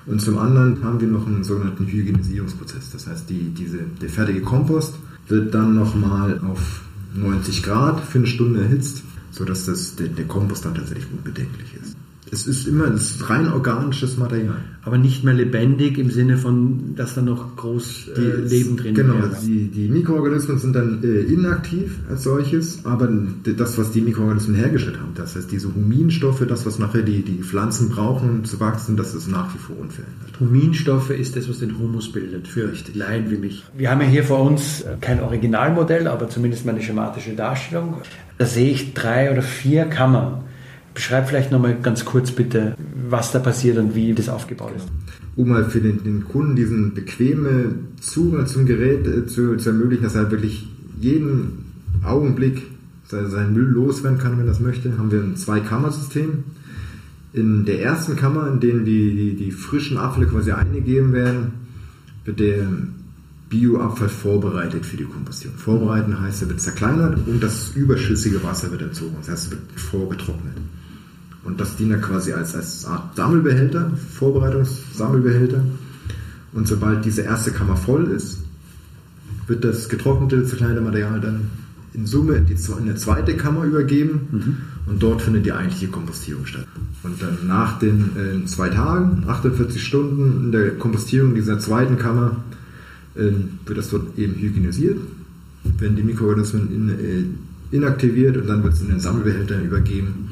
Und 0.06 0.20
zum 0.20 0.36
anderen 0.36 0.82
haben 0.82 1.00
wir 1.00 1.06
noch 1.06 1.28
einen 1.28 1.44
sogenannten 1.44 1.86
Hygienisierungsprozess. 1.86 2.90
Das 2.90 3.06
heißt, 3.06 3.30
die, 3.30 3.54
diese, 3.56 3.78
der 4.02 4.08
fertige 4.08 4.40
Kompost 4.40 4.96
wird 5.28 5.54
dann 5.54 5.76
nochmal 5.76 6.40
auf 6.40 6.80
90 7.14 7.62
Grad 7.62 8.00
für 8.00 8.18
eine 8.18 8.26
Stunde 8.26 8.62
erhitzt, 8.62 9.04
sodass 9.30 9.64
das, 9.64 9.94
der, 9.94 10.08
der 10.08 10.24
Kompost 10.24 10.64
dann 10.64 10.74
tatsächlich 10.74 11.06
unbedenklich 11.12 11.72
ist. 11.80 11.96
Es 12.30 12.46
ist 12.46 12.66
immer 12.66 12.86
es 12.94 13.12
ist 13.12 13.30
rein 13.30 13.52
organisches 13.52 14.16
Material. 14.16 14.56
Aber 14.82 14.98
nicht 14.98 15.22
mehr 15.24 15.34
lebendig 15.34 15.98
im 15.98 16.10
Sinne 16.10 16.36
von, 16.36 16.94
dass 16.96 17.14
da 17.14 17.20
noch 17.22 17.56
groß 17.56 18.08
äh, 18.16 18.20
Leben 18.48 18.76
drin 18.76 18.94
Genau, 18.94 19.14
wäre. 19.14 19.36
die, 19.42 19.68
die 19.68 19.88
Mikroorganismen 19.88 20.58
sind 20.58 20.74
dann 20.74 21.02
äh, 21.02 21.20
inaktiv 21.22 21.98
als 22.08 22.22
solches, 22.24 22.84
aber 22.84 23.08
das, 23.44 23.76
was 23.76 23.90
die 23.90 24.00
Mikroorganismen 24.00 24.56
hergestellt 24.56 24.98
haben, 24.98 25.12
das 25.14 25.36
heißt 25.36 25.50
diese 25.52 25.74
Huminstoffe, 25.74 26.44
das, 26.48 26.64
was 26.64 26.78
nachher 26.78 27.02
die, 27.02 27.22
die 27.22 27.42
Pflanzen 27.42 27.90
brauchen, 27.90 28.30
um 28.30 28.44
zu 28.44 28.60
wachsen, 28.60 28.96
das 28.96 29.14
ist 29.14 29.28
nach 29.28 29.52
wie 29.54 29.58
vor 29.58 29.76
unverändert. 29.78 30.40
Huminstoffe 30.40 31.10
ist 31.10 31.36
das, 31.36 31.48
was 31.48 31.58
den 31.58 31.78
Humus 31.78 32.10
bildet, 32.12 32.48
für 32.48 32.72
Laien 32.94 33.30
wie 33.30 33.36
mich. 33.36 33.64
Wir 33.76 33.90
haben 33.90 34.00
ja 34.00 34.06
hier 34.06 34.24
vor 34.24 34.40
uns 34.42 34.84
kein 35.00 35.20
Originalmodell, 35.20 36.06
aber 36.08 36.28
zumindest 36.28 36.64
mal 36.64 36.72
eine 36.72 36.82
schematische 36.82 37.34
Darstellung. 37.34 37.96
Da 38.38 38.46
sehe 38.46 38.70
ich 38.70 38.94
drei 38.94 39.30
oder 39.30 39.42
vier 39.42 39.84
Kammern. 39.84 40.42
Beschreib 40.98 41.28
vielleicht 41.28 41.52
nochmal 41.52 41.76
ganz 41.80 42.04
kurz 42.04 42.32
bitte, 42.32 42.74
was 43.08 43.30
da 43.30 43.38
passiert 43.38 43.78
und 43.78 43.94
wie 43.94 44.12
das 44.14 44.28
aufgebaut 44.28 44.72
ist. 44.76 44.88
Um 45.36 45.54
halt 45.54 45.70
für 45.70 45.80
den, 45.80 46.02
den 46.02 46.24
Kunden 46.24 46.56
diesen 46.56 46.92
bequeme 46.92 47.76
Zugang 48.00 48.48
zum 48.48 48.66
Gerät 48.66 49.06
äh, 49.06 49.24
zu, 49.24 49.54
zu 49.58 49.68
ermöglichen, 49.68 50.02
dass 50.02 50.16
er 50.16 50.22
halt 50.22 50.32
wirklich 50.32 50.66
jeden 50.98 51.66
Augenblick 52.02 52.62
se- 53.06 53.30
seinen 53.30 53.52
Müll 53.52 53.68
loswerden 53.68 54.18
kann, 54.18 54.32
wenn 54.32 54.40
er 54.40 54.46
das 54.46 54.58
möchte, 54.58 54.98
haben 54.98 55.12
wir 55.12 55.20
ein 55.20 55.36
Zwei-Kammer-System. 55.36 56.42
In 57.32 57.64
der 57.64 57.80
ersten 57.80 58.16
Kammer, 58.16 58.48
in 58.48 58.58
denen 58.58 58.84
die, 58.84 59.14
die, 59.14 59.36
die 59.36 59.52
frischen 59.52 59.98
Abfälle 59.98 60.26
quasi 60.26 60.50
eingegeben 60.50 61.12
werden, 61.12 61.52
wird 62.24 62.40
der 62.40 62.66
Bioabfall 63.50 64.08
vorbereitet 64.08 64.84
für 64.84 64.96
die 64.96 65.04
Kompostion. 65.04 65.54
Vorbereiten 65.54 66.20
heißt, 66.20 66.42
er 66.42 66.48
wird 66.48 66.60
zerkleinert 66.60 67.18
und 67.28 67.40
das 67.40 67.70
überschüssige 67.76 68.42
Wasser 68.42 68.72
wird 68.72 68.82
entzogen. 68.82 69.14
Das 69.20 69.28
heißt, 69.30 69.44
es 69.44 69.50
wird 69.52 69.62
vorgetrocknet. 69.76 70.56
Und 71.48 71.58
das 71.58 71.76
dient 71.76 71.92
dann 71.92 72.02
quasi 72.02 72.34
als, 72.34 72.54
als 72.54 72.84
Art 72.84 73.16
Sammelbehälter, 73.16 73.90
Vorbereitungssammelbehälter. 74.18 75.62
Und 76.52 76.68
sobald 76.68 77.06
diese 77.06 77.22
erste 77.22 77.52
Kammer 77.52 77.74
voll 77.74 78.10
ist, 78.10 78.40
wird 79.46 79.64
das 79.64 79.88
getrocknete, 79.88 80.44
zerkleinerte 80.44 80.82
Material 80.82 81.20
dann 81.22 81.50
in 81.94 82.04
Summe 82.04 82.34
in, 82.34 82.44
die, 82.44 82.52
in 82.52 82.82
eine 82.82 82.96
zweite 82.96 83.34
Kammer 83.34 83.64
übergeben 83.64 84.58
und 84.86 85.02
dort 85.02 85.22
findet 85.22 85.46
die 85.46 85.52
eigentliche 85.52 85.88
Kompostierung 85.88 86.44
statt. 86.44 86.66
Und 87.02 87.22
dann 87.22 87.38
nach 87.46 87.78
den 87.78 88.10
äh, 88.16 88.44
zwei 88.44 88.68
Tagen, 88.68 89.24
48 89.26 89.82
Stunden 89.82 90.44
in 90.44 90.52
der 90.52 90.72
Kompostierung 90.72 91.34
dieser 91.34 91.58
zweiten 91.58 91.96
Kammer, 91.96 92.44
äh, 93.14 93.30
wird 93.64 93.78
das 93.78 93.88
dort 93.88 94.18
eben 94.18 94.34
hygienisiert, 94.34 94.98
werden 95.78 95.96
die 95.96 96.02
Mikroorganismen 96.02 96.70
in, 96.70 96.88
äh, 96.90 97.74
inaktiviert 97.74 98.36
und 98.36 98.48
dann 98.48 98.62
wird 98.62 98.74
es 98.74 98.82
in 98.82 98.88
den 98.88 99.00
Sammelbehälter 99.00 99.62
übergeben, 99.62 100.28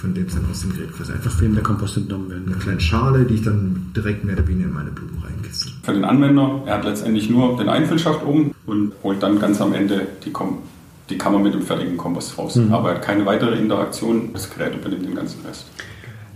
von 0.00 0.14
dem 0.14 0.26
es 0.26 0.34
dann 0.34 0.46
aus 0.50 0.62
dem 0.62 0.72
Gerät 0.72 0.92
quasi 0.96 1.12
einfach 1.12 1.30
Von 1.30 1.42
dem 1.42 1.54
der 1.54 1.62
Kompost 1.62 1.96
entnommen 1.96 2.30
werden 2.30 2.46
eine 2.46 2.56
kleine 2.56 2.80
Schale, 2.80 3.24
die 3.24 3.34
ich 3.34 3.42
dann 3.42 3.92
direkt 3.94 4.24
mehr 4.24 4.34
oder 4.34 4.48
weniger 4.48 4.68
in 4.68 4.74
meine 4.74 4.90
Blumen 4.90 5.22
reinkiste. 5.22 5.70
Für 5.82 5.92
den 5.92 6.04
Anwender, 6.04 6.62
er 6.66 6.78
hat 6.78 6.84
letztendlich 6.84 7.28
nur 7.28 7.58
den 7.58 7.68
Einfüllschacht 7.68 8.24
oben 8.24 8.54
und 8.66 8.92
holt 9.02 9.22
dann 9.22 9.38
ganz 9.38 9.60
am 9.60 9.74
Ende 9.74 10.06
die, 10.24 10.30
Kom 10.30 10.58
die 11.10 11.18
Kammer 11.18 11.38
mit 11.38 11.52
dem 11.52 11.62
fertigen 11.62 11.96
Kompost 11.96 12.38
raus. 12.38 12.56
Mhm. 12.56 12.72
Aber 12.72 12.90
er 12.90 12.94
hat 12.96 13.02
keine 13.02 13.26
weitere 13.26 13.58
Interaktion, 13.58 14.32
das 14.32 14.48
Gerät 14.48 14.74
übernimmt 14.74 15.04
den 15.04 15.14
ganzen 15.14 15.44
Rest. 15.44 15.66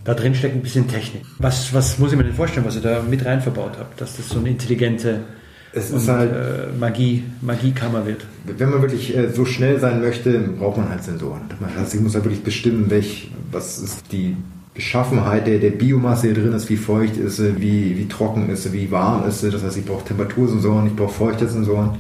Da 0.05 0.13
drin 0.13 0.35
steckt 0.35 0.55
ein 0.55 0.63
bisschen 0.63 0.87
Technik. 0.87 1.23
Was, 1.39 1.73
was 1.73 1.99
muss 1.99 2.13
ich 2.13 2.19
mir 2.19 2.25
denn 2.25 2.35
vorstellen, 2.35 2.67
was 2.67 2.77
ihr 2.77 2.83
da 2.83 3.03
mit 3.03 3.25
rein 3.25 3.41
verbaut 3.41 3.79
habt, 3.79 3.99
dass 4.01 4.19
das 4.19 4.29
so 4.29 4.39
eine 4.39 4.51
intelligente 4.51 5.21
Es 5.75 5.91
und, 5.91 5.97
ist 5.97 6.09
halt, 6.09 6.33
äh, 6.33 6.79
Magie, 6.79 7.25
Magiekammer 7.41 8.07
wird? 8.07 8.25
wenn 8.47 8.71
man 8.71 8.83
wirklich 8.83 9.17
äh, 9.17 9.31
so 9.33 9.45
schnell 9.45 9.81
sein 9.81 10.01
möchte, 10.01 10.39
braucht 10.39 10.77
man 10.77 10.89
halt 10.91 11.03
Sensoren. 11.03 11.43
Heißt, 11.79 11.95
ich 11.95 12.01
muss 12.01 12.15
halt 12.15 12.25
wirklich 12.25 12.45
bestimmen, 12.45 12.91
welch, 12.91 13.31
was 13.51 13.79
ist 13.79 14.13
die 14.13 14.37
Beschaffenheit 14.75 15.47
der, 15.47 15.59
der 15.59 15.71
Biomasse 15.71 16.27
hier 16.27 16.35
drin 16.35 16.53
ist, 16.53 16.69
wie 16.69 16.77
feucht 16.77 17.17
ist 17.17 17.37
sie, 17.37 17.61
wie, 17.61 17.97
wie 17.97 18.09
trocken 18.09 18.51
ist 18.51 18.65
sie, 18.65 18.73
wie 18.73 18.91
warm 18.91 19.27
ist 19.27 19.41
sie. 19.41 19.51
Das 19.51 19.63
heißt, 19.63 19.77
ich 19.79 19.85
brauche 19.85 20.05
Temperatursensoren, 20.05 20.87
ich 20.89 20.97
brauche 20.97 21.13
Feuchtesensoren 21.13 21.91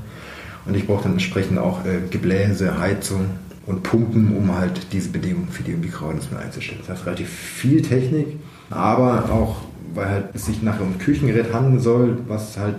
und 0.67 0.77
ich 0.77 0.87
brauche 0.87 1.05
dann 1.05 1.13
entsprechend 1.13 1.59
auch 1.59 1.85
äh, 1.85 2.01
Gebläse, 2.11 2.79
Heizung 2.79 3.27
und 3.67 3.83
Pumpen, 3.83 4.37
um 4.37 4.55
halt 4.55 4.93
diese 4.93 5.09
Bedingungen 5.09 5.49
für 5.49 5.63
die 5.63 5.73
Mikroorganismen 5.73 6.39
einzustellen. 6.39 6.81
Das 6.81 6.97
heißt, 6.97 7.07
relativ 7.07 7.29
viel 7.29 7.81
Technik, 7.81 8.27
aber 8.71 9.31
auch, 9.31 9.57
weil 9.95 10.09
halt 10.09 10.25
es 10.35 10.47
sich 10.47 10.63
nachher 10.63 10.83
um 10.83 10.99
Küchengerät 10.99 11.53
handeln 11.53 11.81
soll, 11.81 12.19
was 12.27 12.59
halt 12.59 12.75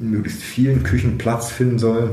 möglichst 0.00 0.42
vielen 0.42 0.82
Küchen 0.82 1.18
Platz 1.18 1.50
finden 1.50 1.78
soll, 1.78 2.10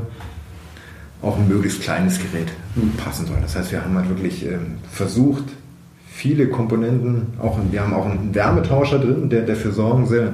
auch 1.22 1.38
ein 1.38 1.48
möglichst 1.48 1.82
kleines 1.82 2.20
Gerät 2.20 2.52
passen 2.98 3.26
soll. 3.26 3.38
Das 3.42 3.56
heißt, 3.56 3.72
wir 3.72 3.84
haben 3.84 3.96
halt 3.96 4.10
wirklich 4.10 4.46
ähm, 4.46 4.76
versucht, 4.92 5.46
viele 6.08 6.48
Komponenten, 6.48 7.28
auch 7.40 7.60
wir 7.72 7.82
haben 7.82 7.94
auch 7.94 8.06
einen 8.06 8.36
Wärmetauscher 8.36 9.00
drin, 9.00 9.30
der 9.30 9.44
dafür 9.44 9.72
sorgen 9.72 10.08
soll, 10.08 10.34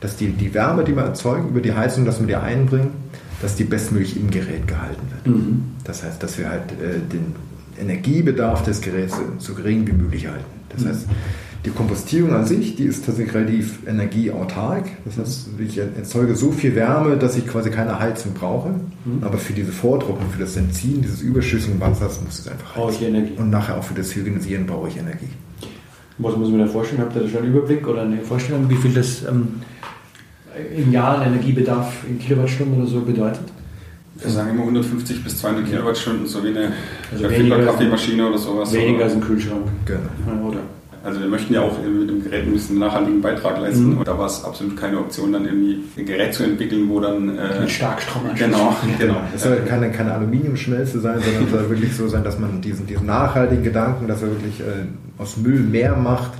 dass 0.00 0.16
die, 0.16 0.28
die 0.28 0.52
Wärme, 0.52 0.84
die 0.84 0.94
wir 0.94 1.02
erzeugen 1.02 1.48
über 1.48 1.60
die 1.60 1.72
Heizung, 1.72 2.04
dass 2.04 2.20
wir 2.20 2.26
die 2.26 2.36
einbringen, 2.36 2.90
dass 3.40 3.56
die 3.56 3.64
bestmöglich 3.64 4.16
im 4.16 4.30
Gerät 4.30 4.66
gehalten 4.66 5.02
wird. 5.10 5.34
Das 5.84 6.02
heißt, 6.02 6.22
dass 6.22 6.38
wir 6.38 6.50
halt 6.50 6.72
äh, 6.72 6.98
den 7.12 7.34
Energiebedarf 7.80 8.62
des 8.64 8.80
Geräts 8.80 9.16
so 9.38 9.54
gering 9.54 9.86
wie 9.86 9.92
möglich 9.92 10.26
halten. 10.26 10.44
Das 10.70 10.84
heißt, 10.84 11.06
die 11.64 11.70
Kompostierung 11.70 12.34
an 12.34 12.44
sich, 12.44 12.76
die 12.76 12.84
ist 12.84 13.06
tatsächlich 13.06 13.34
relativ 13.34 13.86
energieautark. 13.86 14.86
Das 15.06 15.16
heißt, 15.16 15.48
ich 15.58 15.78
erzeuge 15.78 16.36
so 16.36 16.52
viel 16.52 16.74
Wärme, 16.74 17.16
dass 17.16 17.36
ich 17.36 17.46
quasi 17.46 17.70
keine 17.70 17.98
Heizung 17.98 18.34
brauche. 18.34 18.74
Aber 19.22 19.38
für 19.38 19.54
diese 19.54 19.72
Vortrocknung, 19.72 20.30
für 20.30 20.40
das 20.40 20.56
Entziehen 20.56 21.00
dieses 21.00 21.22
überschüssigen 21.22 21.80
Wassers 21.80 22.20
muss 22.22 22.38
es 22.38 22.48
einfach 22.48 22.74
Brauche 22.74 22.90
ich 22.92 22.98
heizen. 22.98 23.14
Energie. 23.14 23.32
Und 23.38 23.50
nachher 23.50 23.78
auch 23.78 23.84
für 23.84 23.94
das 23.94 24.14
Hygienisieren 24.14 24.66
brauche 24.66 24.88
ich 24.88 24.98
Energie. 24.98 25.28
Was 26.18 26.36
muss 26.36 26.50
man 26.50 26.60
da 26.60 26.66
vorstellen? 26.66 27.00
Habt 27.00 27.16
ihr 27.16 27.22
da 27.22 27.28
schon 27.28 27.38
einen 27.42 27.54
Überblick 27.54 27.88
oder 27.88 28.02
eine 28.02 28.20
Vorstellung, 28.20 28.68
wie 28.68 28.76
viel 28.76 28.92
das 28.92 29.24
ähm, 29.24 29.60
im 30.76 30.92
Jahr 30.92 31.18
an 31.18 31.28
Energiebedarf 31.28 32.04
in 32.08 32.18
Kilowattstunden 32.18 32.78
oder 32.78 32.86
so 32.86 33.00
bedeutet? 33.00 33.40
Wir 34.16 34.30
sagen 34.30 34.50
immer 34.50 34.60
150 34.60 35.24
bis 35.24 35.38
200 35.38 35.66
Kilowattstunden, 35.68 36.26
so 36.26 36.44
wie 36.44 36.48
eine 36.48 36.72
Also 37.12 37.24
Kaffeemaschine 37.26 38.28
oder 38.28 38.38
sowas. 38.38 38.72
Weniger 38.72 38.96
oder, 38.96 39.04
als 39.06 39.14
ein 39.14 39.20
Kühlschrank. 39.20 39.66
Genau. 39.86 40.00
Ja, 40.26 40.46
Oder? 40.46 40.60
Also 41.04 41.20
wir 41.20 41.28
möchten 41.28 41.52
ja 41.52 41.60
auch 41.60 41.76
mit 41.82 42.08
dem 42.08 42.24
Gerät 42.24 42.46
ein 42.46 42.52
bisschen 42.52 42.78
nachhaltigen 42.78 43.20
Beitrag 43.20 43.60
leisten 43.60 43.90
Mhm. 43.92 43.98
und 43.98 44.08
da 44.08 44.18
war 44.18 44.26
es 44.26 44.42
absolut 44.42 44.76
keine 44.76 44.98
Option, 44.98 45.32
dann 45.32 45.44
irgendwie 45.44 45.80
ein 45.98 46.06
Gerät 46.06 46.32
zu 46.32 46.44
entwickeln, 46.44 46.88
wo 46.88 46.98
dann... 46.98 47.36
Äh, 47.36 47.60
Mit 47.60 47.70
Starkstrom 47.70 48.22
Genau, 48.34 48.74
genau. 48.98 49.16
Es 49.34 49.42
soll 49.42 49.56
keine, 49.66 49.90
keine 49.92 50.12
Aluminiumschmelze 50.14 51.00
sein, 51.00 51.20
sondern 51.22 51.44
es 51.44 51.50
soll 51.50 51.68
wirklich 51.68 51.94
so 51.94 52.08
sein, 52.08 52.24
dass 52.24 52.38
man 52.38 52.60
diesen, 52.62 52.86
diesen 52.86 53.06
nachhaltigen 53.06 53.62
Gedanken, 53.62 54.08
dass 54.08 54.22
er 54.22 54.28
wirklich 54.30 54.60
äh, 54.60 54.86
aus 55.18 55.36
Müll 55.36 55.60
mehr 55.60 55.94
macht, 55.94 56.32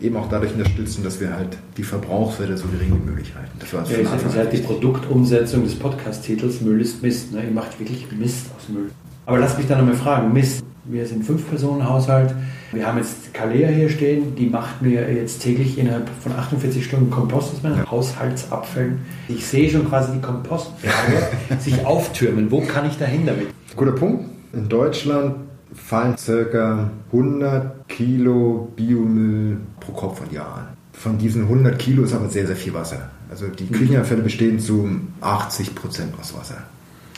eben 0.00 0.16
auch 0.16 0.28
dadurch 0.28 0.52
unterstützen, 0.52 1.02
dass 1.02 1.20
wir 1.20 1.34
halt 1.34 1.56
die 1.76 1.82
Verbrauchswerte 1.82 2.56
so 2.56 2.66
gering 2.68 2.92
wie 3.02 3.10
möglich 3.10 3.32
halten. 3.34 3.50
Das 3.58 3.72
war 3.72 3.80
uns 3.80 3.90
Ja, 3.90 3.96
von 3.96 4.04
ist 4.04 4.12
Anfang 4.12 4.28
jetzt 4.28 4.36
an 4.38 4.44
halt 4.44 4.52
die. 4.52 4.58
Produktumsetzung 4.58 5.64
des 5.64 5.74
Podcast-Titels 5.76 6.60
Müll 6.60 6.80
ist 6.80 7.02
Mist. 7.02 7.32
Ne? 7.32 7.44
Ihr 7.44 7.50
macht 7.52 7.78
wirklich 7.80 8.06
Mist 8.16 8.46
aus 8.56 8.68
Müll. 8.68 8.90
Aber 9.26 9.38
lass 9.38 9.56
mich 9.56 9.66
da 9.66 9.76
nochmal 9.78 9.94
fragen. 9.94 10.32
Mist. 10.32 10.64
Wir 10.86 11.06
sind 11.06 11.24
fünf 11.24 11.48
Personen 11.48 11.88
Haushalt. 11.88 12.34
Wir 12.72 12.86
haben 12.86 12.98
jetzt 12.98 13.32
Kalea 13.32 13.68
hier 13.68 13.88
stehen. 13.88 14.34
Die 14.36 14.46
macht 14.46 14.82
mir 14.82 15.10
jetzt 15.10 15.40
täglich 15.40 15.78
innerhalb 15.78 16.10
von 16.22 16.32
48 16.32 16.84
Stunden 16.84 17.10
Kompost 17.10 17.54
aus 17.54 17.62
meinen 17.62 17.90
Haushaltsabfällen. 17.90 18.98
Ich 19.28 19.46
sehe 19.46 19.70
schon 19.70 19.88
quasi 19.88 20.12
die 20.12 20.20
Kompostberge 20.20 21.28
sich 21.58 21.86
auftürmen. 21.86 22.50
Wo 22.50 22.60
kann 22.60 22.86
ich 22.86 22.98
da 22.98 23.06
hin 23.06 23.24
damit? 23.24 23.48
Guter 23.74 23.92
Punkt. 23.92 24.26
In 24.52 24.68
Deutschland 24.68 25.36
fallen 25.74 26.18
circa 26.18 26.90
100 27.12 27.88
Kilo 27.88 28.70
Biomüll 28.76 29.56
pro 29.80 29.92
Kopf 29.92 30.20
und 30.20 30.32
Jahr 30.32 30.54
an. 30.58 30.66
Von 30.92 31.16
diesen 31.16 31.44
100 31.44 31.78
Kilo 31.78 32.04
ist 32.04 32.12
aber 32.12 32.28
sehr, 32.28 32.46
sehr 32.46 32.56
viel 32.56 32.74
Wasser. 32.74 33.10
Also 33.30 33.46
die 33.48 33.66
Küchenabfälle 33.66 34.22
bestehen 34.22 34.60
zu 34.60 34.88
80 35.22 35.74
Prozent 35.74 36.12
aus 36.20 36.36
Wasser. 36.36 36.58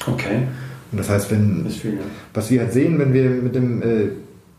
Okay. 0.07 0.45
Und 0.93 0.99
das 0.99 1.11
heißt, 1.11 1.31
wenn, 1.31 1.67
viel, 1.69 1.95
ja. 1.95 1.99
was 2.35 2.51
wir 2.51 2.61
halt 2.61 2.73
sehen, 2.73 2.99
wenn 2.99 3.13
wir 3.13 3.29
mit 3.31 3.55
dem 3.55 3.83
äh, 3.83 4.09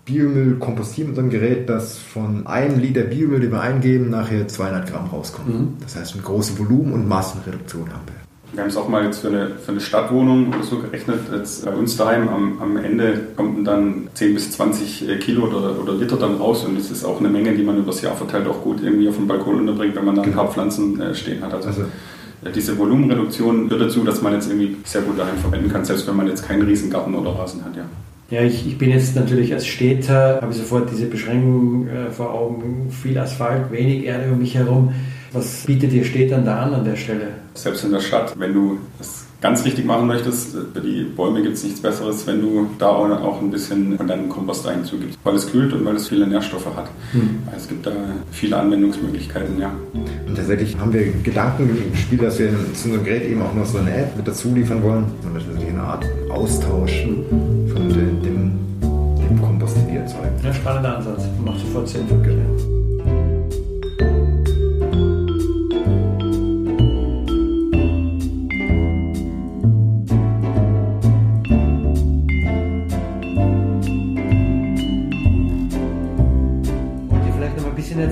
Biomüll 0.05 0.55
kompostieren 0.55 1.09
mit 1.11 1.17
unserem 1.19 1.29
Gerät, 1.29 1.69
dass 1.69 1.97
von 1.97 2.47
einem 2.47 2.79
Liter 2.79 3.01
Biomüll, 3.01 3.41
den 3.41 3.51
wir 3.51 3.61
eingeben, 3.61 4.09
nachher 4.09 4.47
200 4.47 4.89
Gramm 4.89 5.07
rauskommen. 5.07 5.75
Das 5.81 5.95
heißt, 5.95 6.13
eine 6.13 6.23
große 6.23 6.57
Volumen- 6.57 6.93
und 6.93 7.07
Massenreduktion 7.07 7.89
haben 7.91 8.03
wir. 8.07 8.27
Wir 8.53 8.61
haben 8.63 8.69
es 8.69 8.77
auch 8.77 8.87
mal 8.87 9.03
jetzt 9.03 9.19
für 9.19 9.27
eine, 9.27 9.49
für 9.49 9.71
eine 9.71 9.81
Stadtwohnung 9.81 10.47
oder 10.47 10.63
so 10.63 10.79
gerechnet. 10.79 11.19
Jetzt 11.33 11.65
bei 11.65 11.71
uns 11.71 11.97
daheim 11.97 12.29
am, 12.29 12.61
am 12.61 12.77
Ende 12.77 13.19
kommen 13.35 13.65
dann 13.65 14.07
10 14.13 14.33
bis 14.33 14.51
20 14.51 15.09
äh, 15.09 15.17
Kilo 15.17 15.47
oder, 15.47 15.77
oder 15.77 15.93
Liter 15.93 16.15
dann 16.15 16.35
raus 16.37 16.63
und 16.63 16.77
das 16.79 16.89
ist 16.89 17.03
auch 17.03 17.19
eine 17.19 17.27
Menge, 17.27 17.53
die 17.55 17.63
man 17.63 17.77
übers 17.77 18.01
Jahr 18.01 18.15
verteilt 18.15 18.47
auch 18.47 18.63
gut 18.63 18.81
irgendwie 18.81 19.09
auf 19.09 19.15
dem 19.17 19.27
Balkon 19.27 19.59
unterbringt, 19.59 19.95
wenn 19.97 20.05
man 20.05 20.15
da 20.15 20.21
ein 20.21 20.31
paar 20.31 20.49
Pflanzen 20.49 20.99
äh, 21.01 21.13
stehen 21.13 21.43
hat. 21.43 21.53
Also, 21.53 21.67
Also- 21.67 21.85
diese 22.55 22.77
Volumenreduktion 22.77 23.69
führt 23.69 23.81
dazu, 23.81 24.03
dass 24.03 24.21
man 24.21 24.33
jetzt 24.33 24.49
irgendwie 24.49 24.77
sehr 24.83 25.01
gut 25.01 25.17
daheim 25.17 25.37
verwenden 25.37 25.71
kann, 25.71 25.83
selbst 25.83 26.07
wenn 26.07 26.15
man 26.15 26.27
jetzt 26.27 26.47
keinen 26.47 26.63
Riesengarten 26.63 27.15
oder 27.15 27.31
Rasen 27.31 27.63
hat. 27.63 27.75
Ja. 27.75 27.83
Ja, 28.29 28.41
ich, 28.41 28.67
ich 28.67 28.77
bin 28.77 28.89
jetzt 28.89 29.15
natürlich 29.15 29.53
als 29.53 29.65
Städter, 29.65 30.39
habe 30.41 30.51
ich 30.51 30.57
sofort 30.57 30.91
diese 30.91 31.05
Beschränkung 31.05 31.87
äh, 31.87 32.11
vor 32.11 32.33
Augen. 32.33 32.91
Viel 32.91 33.17
Asphalt, 33.17 33.71
wenig 33.71 34.03
Erde 34.03 34.31
um 34.31 34.39
mich 34.39 34.53
herum. 34.53 34.91
Was 35.31 35.63
bietet 35.65 35.93
ihr 35.93 36.03
Städtern 36.03 36.43
da 36.43 36.63
an 36.63 36.73
an 36.73 36.83
der 36.83 36.97
Stelle? 36.97 37.29
Selbst 37.53 37.85
in 37.85 37.91
der 37.91 38.01
Stadt, 38.01 38.37
wenn 38.37 38.53
du 38.53 38.79
das 38.97 39.26
ganz 39.41 39.63
richtig 39.65 39.85
machen 39.85 40.07
möchtest, 40.07 40.55
für 40.73 40.81
die 40.81 41.03
Bäume 41.03 41.41
gibt 41.41 41.55
es 41.55 41.63
nichts 41.63 41.81
Besseres, 41.81 42.25
wenn 42.25 42.41
du 42.41 42.69
da 42.79 42.87
auch 42.87 43.41
ein 43.41 43.51
bisschen 43.51 43.97
von 43.97 44.07
deinem 44.07 44.29
Kompost 44.29 44.65
da 44.65 44.71
hinzugibst, 44.71 45.19
weil 45.23 45.35
es 45.35 45.51
kühlt 45.51 45.73
und 45.73 45.85
weil 45.85 45.95
es 45.95 46.07
viele 46.07 46.25
Nährstoffe 46.25 46.65
hat. 46.75 46.89
Hm. 47.11 47.39
Es 47.55 47.67
gibt 47.67 47.85
da 47.85 47.91
viele 48.31 48.57
Anwendungsmöglichkeiten, 48.57 49.59
ja. 49.59 49.71
Und 49.93 50.35
tatsächlich 50.35 50.77
haben 50.77 50.91
wir 50.93 51.11
Gedanken 51.23 51.69
im 51.69 51.95
Spiel, 51.95 52.19
dass 52.19 52.39
wir 52.39 52.49
zu 52.73 52.85
unserem 52.85 53.03
Gerät 53.03 53.29
eben 53.29 53.41
auch 53.41 53.53
noch 53.53 53.65
so 53.65 53.77
eine 53.77 53.95
App 53.95 54.15
mit 54.17 54.27
dazu 54.27 54.53
liefern 54.53 54.81
wollen. 54.81 55.05
Ist 55.37 55.45
eine 55.69 55.81
Art 55.81 56.05
Austausch 56.31 57.03
von 57.03 57.89
dem, 57.89 58.21
dem, 58.23 58.51
dem 58.81 59.41
Kompost, 59.41 59.77
den 59.77 59.93
wir 59.93 59.99
erzeugen. 60.01 60.35
Ja, 60.43 60.53
spannender 60.53 60.97
Ansatz. 60.97 61.25
Macht 61.43 61.59
sofort 61.59 61.87
Sinn. 61.87 62.09
Wirklich. 62.09 62.37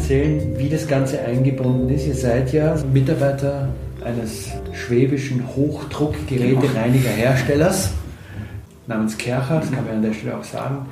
Erzählen, 0.06 0.54
wie 0.58 0.70
das 0.70 0.88
Ganze 0.88 1.20
eingebunden 1.20 1.90
ist. 1.90 2.06
Ihr 2.06 2.14
seid 2.14 2.54
ja 2.54 2.76
Mitarbeiter 2.94 3.70
eines 4.04 4.52
schwäbischen 4.72 5.44
Hochdruckgerätereinigerherstellers 5.56 7.90
namens 8.86 9.18
Kercher, 9.18 9.62
das 9.62 9.72
kann 9.72 9.84
man 9.84 9.96
an 9.96 10.04
der 10.04 10.14
Stelle 10.14 10.38
auch 10.38 10.44
sagen. 10.44 10.86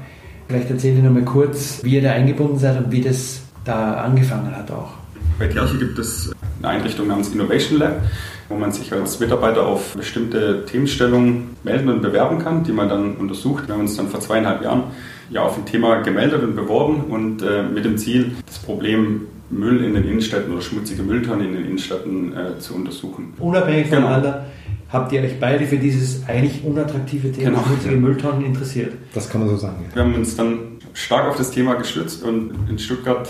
Vielleicht 0.48 0.72
erzählt 0.72 0.98
ihr 0.98 1.04
nochmal 1.04 1.26
kurz, 1.26 1.82
wie 1.84 1.94
ihr 1.94 2.02
da 2.02 2.14
eingebunden 2.14 2.58
seid 2.58 2.84
und 2.84 2.92
wie 2.92 3.02
das 3.02 3.42
da 3.66 3.98
angefangen 3.98 4.56
hat 4.56 4.72
auch. 4.72 5.03
Bei 5.40 5.48
Kercher 5.48 5.78
gibt 5.78 5.98
es 5.98 6.32
eine 6.60 6.70
Einrichtung 6.70 7.08
namens 7.08 7.30
Innovation 7.30 7.80
Lab, 7.80 8.02
wo 8.50 8.56
man 8.56 8.72
sich 8.72 8.94
als 8.94 9.20
Mitarbeiter 9.20 9.66
auf 9.66 9.96
bestimmte 9.96 10.66
Themenstellungen 10.66 11.56
melden 11.64 11.90
und 11.90 12.02
bewerben 12.02 12.40
kann, 12.40 12.64
die 12.64 12.72
man 12.72 12.88
dann 12.88 13.16
untersucht. 13.16 13.68
Wir 13.68 13.74
haben 13.74 13.82
uns 13.82 13.98
dann 13.98 14.08
vor 14.10 14.20
zweieinhalb 14.20 14.64
Jahren 14.64 14.84
ja, 15.30 15.42
auf 15.42 15.58
ein 15.58 15.66
Thema 15.66 16.02
gemeldet 16.02 16.44
und 16.44 16.56
beworben 16.56 17.06
und 17.10 17.42
äh, 17.42 17.64
mit 17.64 17.84
dem 17.86 17.98
Ziel, 17.98 18.34
das 18.46 18.60
Problem 18.60 19.22
Müll 19.50 19.84
in 19.84 19.94
den 19.94 20.04
Innenstädten 20.04 20.52
oder 20.54 20.62
schmutzige 20.62 21.04
Mülltonnen 21.04 21.48
in 21.48 21.54
den 21.54 21.66
Innenstädten 21.66 22.36
äh, 22.36 22.60
zu 22.60 22.76
untersuchen. 22.76 23.34
Unabhängig 23.40 23.88
voneinander 23.88 24.32
genau. 24.32 24.44
habt 24.90 25.12
ihr 25.12 25.22
euch 25.22 25.40
beide 25.40 25.66
für 25.66 25.78
dieses 25.78 26.28
eigentlich 26.28 26.64
unattraktive 26.64 27.32
Thema 27.32 27.50
genau, 27.50 27.64
schmutzige. 27.64 27.96
Mülltonnen 27.96 28.46
interessiert. 28.46 28.94
Das 29.14 29.30
kann 29.30 29.42
man 29.42 29.50
so 29.50 29.58
sagen. 29.58 29.86
Ja. 29.90 29.96
Wir 29.96 30.04
haben 30.04 30.16
uns 30.16 30.36
dann 30.36 30.60
stark 30.94 31.28
auf 31.28 31.38
das 31.38 31.52
Thema 31.52 31.76
gestützt 31.76 32.24
und 32.24 32.52
in 32.70 32.80
Stuttgart 32.80 33.30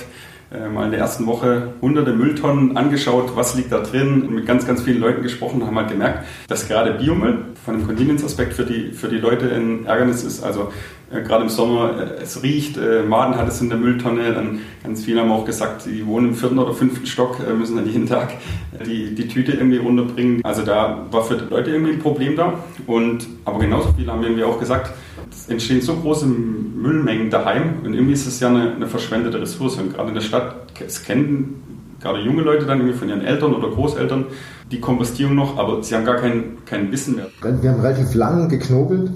mal 0.74 0.86
in 0.86 0.92
der 0.92 1.00
ersten 1.00 1.26
Woche 1.26 1.74
hunderte 1.82 2.14
Mülltonnen 2.14 2.78
angeschaut, 2.78 3.36
was 3.36 3.56
liegt 3.56 3.72
da 3.72 3.80
drin, 3.80 4.34
mit 4.34 4.46
ganz, 4.46 4.68
ganz 4.68 4.84
vielen 4.84 5.00
Leuten 5.00 5.22
gesprochen, 5.22 5.66
haben 5.66 5.78
halt 5.78 5.90
gemerkt, 5.90 6.26
dass 6.48 6.68
gerade 6.68 6.94
Biomüll 6.94 7.46
von 7.66 7.78
dem 7.78 7.88
Convenience-Aspekt 7.88 8.54
für 8.54 8.66
die, 8.66 8.92
für 8.92 9.08
die 9.08 9.18
Leute 9.18 9.50
ein 9.54 9.86
Ärgernis 9.86 10.24
ist. 10.24 10.44
Also 10.44 10.72
äh, 11.12 11.22
gerade 11.22 11.44
im 11.44 11.50
Sommer, 11.50 11.96
äh, 11.98 12.24
es 12.24 12.44
riecht, 12.44 12.78
äh, 12.78 13.04
Maden 13.04 13.36
hat 13.36 13.48
es 13.48 13.62
in 13.62 13.70
der 13.70 13.78
Mülltonne, 13.78 14.34
dann 14.34 14.60
ganz 14.84 15.04
viele 15.04 15.22
haben 15.22 15.32
auch 15.32 15.46
gesagt, 15.46 15.86
die 15.86 16.06
wohnen 16.06 16.30
im 16.30 16.36
vierten 16.36 16.60
oder 16.60 16.74
fünften 16.74 17.06
Stock, 17.06 17.38
äh, 17.40 17.54
müssen 17.54 17.76
dann 17.76 17.88
jeden 17.88 18.08
Tag 18.08 18.34
die, 18.86 19.16
die 19.16 19.28
Tüte 19.28 19.54
irgendwie 19.54 19.78
runterbringen. 19.78 20.42
Also 20.44 20.64
da 20.64 21.06
war 21.12 21.24
für 21.24 21.38
die 21.38 21.46
Leute 21.50 21.72
irgendwie 21.72 21.94
ein 21.94 22.00
Problem 22.00 22.36
da. 22.36 22.60
Und, 22.88 23.28
aber 23.46 23.60
genauso 23.60 23.94
viele 23.96 24.12
haben 24.12 24.24
irgendwie 24.24 24.44
auch 24.44 24.60
gesagt, 24.60 24.88
es 24.88 25.13
entstehen 25.48 25.82
so 25.82 25.96
große 25.96 26.26
Müllmengen 26.26 27.30
daheim 27.30 27.82
und 27.84 27.94
irgendwie 27.94 28.14
ist 28.14 28.28
es 28.28 28.40
ja 28.40 28.50
eine, 28.50 28.76
eine 28.76 28.88
verschwendete 28.88 29.42
Ressource. 29.42 29.78
Und 29.78 29.94
gerade 29.94 30.10
in 30.10 30.16
der 30.16 30.22
Stadt, 30.22 30.56
es 30.86 31.04
kennen 31.04 31.64
gerade 32.00 32.20
junge 32.20 32.42
Leute 32.42 32.66
dann 32.66 32.80
irgendwie 32.80 32.98
von 32.98 33.10
ihren 33.10 33.22
Eltern 33.22 33.54
oder 33.54 33.70
Großeltern 33.70 34.26
die 34.72 34.80
Kompostierung 34.80 35.36
noch, 35.36 35.58
aber 35.58 35.82
sie 35.84 35.96
haben 35.96 36.06
gar 36.06 36.18
kein, 36.18 36.58
kein 36.66 36.92
Wissen 36.92 37.16
mehr. 37.16 37.28
Wir 37.42 37.72
haben 37.72 37.80
relativ 37.80 38.14
lang 38.14 38.50
geknobelt. 38.50 39.12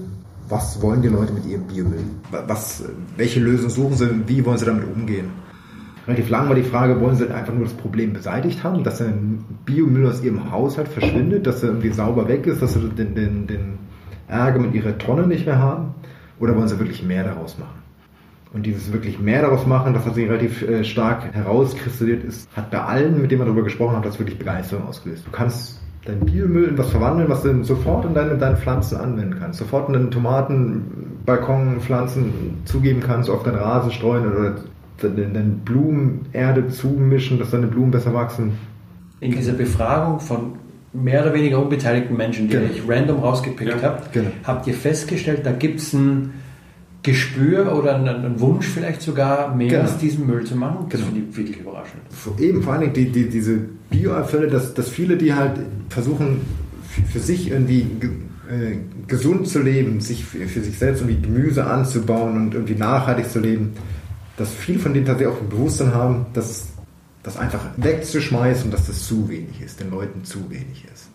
Was 0.50 0.81
wollen 0.81 1.01
die 1.01 1.10
Leute 1.10 1.34
mit 1.34 1.46
ihrem 1.46 1.63
Biomüll? 1.63 2.05
Was, 2.31 2.86
welche 3.17 3.41
Lösung 3.41 3.69
suchen 3.69 3.96
sie? 3.96 4.10
Wie 4.27 4.46
wollen 4.46 4.57
sie 4.57 4.65
damit 4.65 4.86
umgehen? 4.88 5.29
Relativ 6.07 6.29
lang 6.29 6.48
war 6.48 6.55
die 6.55 6.63
Frage, 6.63 7.01
wollen 7.01 7.17
sie 7.17 7.29
einfach 7.29 7.53
nur 7.53 7.65
das 7.65 7.74
Problem 7.74 8.13
beseitigt 8.13 8.63
haben, 8.63 8.86
dass 8.86 9.00
der 9.00 9.12
Biomüll 9.65 10.07
aus 10.07 10.24
ihrem 10.24 10.50
Haushalt 10.50 10.88
verschwindet, 10.88 11.45
dass 11.45 11.63
er 11.63 11.69
irgendwie 11.69 11.89
sauber 11.89 12.30
weg 12.30 12.47
ist, 12.47 12.62
dass 12.62 12.75
sie 12.75 12.80
den, 12.80 13.13
den, 13.13 13.45
den 13.45 13.78
Ärger 14.30 14.60
mit 14.60 14.73
ihrer 14.73 14.97
Tonne 14.97 15.28
nicht 15.28 15.45
mehr 15.45 15.60
haben? 15.60 15.95
Oder 16.39 16.56
wollen 16.56 16.67
sie 16.67 16.80
wirklich 16.80 17.04
mehr 17.04 17.23
daraus 17.23 17.58
machen? 17.58 17.82
Und 18.54 18.65
dieses 18.65 18.93
wirklich 18.93 19.19
mehr 19.19 19.41
daraus 19.41 19.65
machen, 19.65 19.93
das 19.93 20.06
hat 20.06 20.15
sich 20.15 20.30
relativ 20.30 20.62
äh, 20.62 20.84
stark 20.84 21.34
herauskristalliert 21.34 22.23
ist, 22.23 22.50
hat 22.56 22.71
bei 22.71 22.82
allen, 22.82 23.21
mit 23.21 23.32
denen 23.32 23.39
man 23.39 23.47
darüber 23.47 23.63
gesprochen 23.63 23.95
hat, 23.97 24.06
das 24.06 24.19
wirklich 24.19 24.39
Begeisterung 24.39 24.88
ausgelöst. 24.88 25.26
Du 25.26 25.32
kannst 25.32 25.82
dein 26.06 26.21
Biomüll 26.21 26.69
in 26.69 26.78
was 26.78 26.89
verwandeln, 26.89 27.30
was 27.30 27.43
du 27.43 27.63
sofort 27.63 28.06
in 28.06 28.13
deine, 28.13 28.38
deine 28.38 28.56
Pflanzen 28.56 28.97
anwenden 28.97 29.38
kannst. 29.39 29.60
Sofort 29.60 29.89
in 29.89 29.93
deinen 29.93 30.12
Tomatenbalkon 30.12 31.82
Pflanzen 31.82 32.62
zugeben 32.63 33.02
kannst, 33.02 33.30
auf 33.30 33.43
deinen 33.43 33.58
Rasen 33.58 33.91
streuen 33.91 34.26
oder 34.26 34.56
deine 35.02 35.43
Blumenerde 35.65 36.69
zumischen, 36.69 37.38
dass 37.39 37.52
deine 37.52 37.67
Blumen 37.67 37.91
besser 37.91 38.13
wachsen. 38.13 38.54
In 39.19 39.32
dieser 39.32 39.54
Befragung 39.54 40.19
von 40.19 40.54
mehr 40.93 41.21
oder 41.23 41.34
weniger 41.34 41.62
unbeteiligten 41.62 42.15
Menschen, 42.15 42.47
die 42.47 42.56
genau. 42.56 42.69
ich 42.71 42.82
random 42.88 43.19
rausgepickt 43.19 43.82
ja, 43.82 43.82
habe, 43.82 44.04
genau. 44.12 44.30
habt 44.43 44.67
ihr 44.67 44.73
festgestellt, 44.73 45.41
da 45.45 45.52
gibt 45.52 45.80
es 45.80 45.93
ein 45.93 46.34
Gespür 47.04 47.73
oder 47.78 47.95
einen, 47.95 48.39
Wunsch 48.39 48.67
vielleicht 48.67 49.02
sogar, 49.02 49.56
mehr 49.56 49.69
genau. 49.69 49.84
aus 49.84 49.97
diesem 49.97 50.28
Müll 50.28 50.43
zu 50.43 50.56
machen? 50.56 50.88
Das 50.89 51.00
genau. 51.00 51.13
finde 51.13 51.30
ich 51.30 51.38
wirklich 51.38 51.60
überraschend. 51.60 52.02
Eben, 52.39 52.62
vor 52.63 52.73
allen 52.73 52.82
Dingen 52.82 52.93
die, 52.93 53.10
die, 53.10 53.30
diese 53.30 53.60
Bioabfälle, 53.89 54.47
dass, 54.47 54.73
dass 54.73 54.89
viele, 54.89 55.15
die 55.15 55.34
halt 55.34 55.60
versuchen, 55.89 56.41
für 57.12 57.19
sich 57.19 57.52
irgendwie 57.52 57.82
äh, 58.50 58.78
gesund 59.08 59.47
zu 59.47 59.62
leben, 59.62 60.02
sich 60.02 60.26
für, 60.26 60.47
für 60.47 60.62
sich 60.62 60.78
selbst 60.78 61.02
irgendwie 61.02 61.21
Gemüse 61.21 61.65
anzubauen 61.65 62.36
und 62.36 62.54
irgendwie 62.54 62.76
nachhaltig 62.76 63.30
zu 63.30 63.39
leben, 63.39 63.73
dass 64.36 64.52
viele 64.52 64.80
von 64.80 64.93
denen 64.93 65.06
tatsächlich 65.06 65.36
auch 65.36 65.41
ein 65.41 65.50
Bewusstsein 65.50 65.93
haben, 65.93 66.26
dass 66.34 66.67
das 67.28 67.38
einfach 67.38 67.60
wegzuschmeißen, 67.78 68.72
dass 68.72 68.88
das 68.88 69.06
zu 69.06 69.30
wenig 69.30 69.62
ist, 69.63 69.80
den 69.80 69.92
Leuten 69.92 70.24
zu 70.24 70.50
wenig 70.50 70.86
ist. 70.94 71.10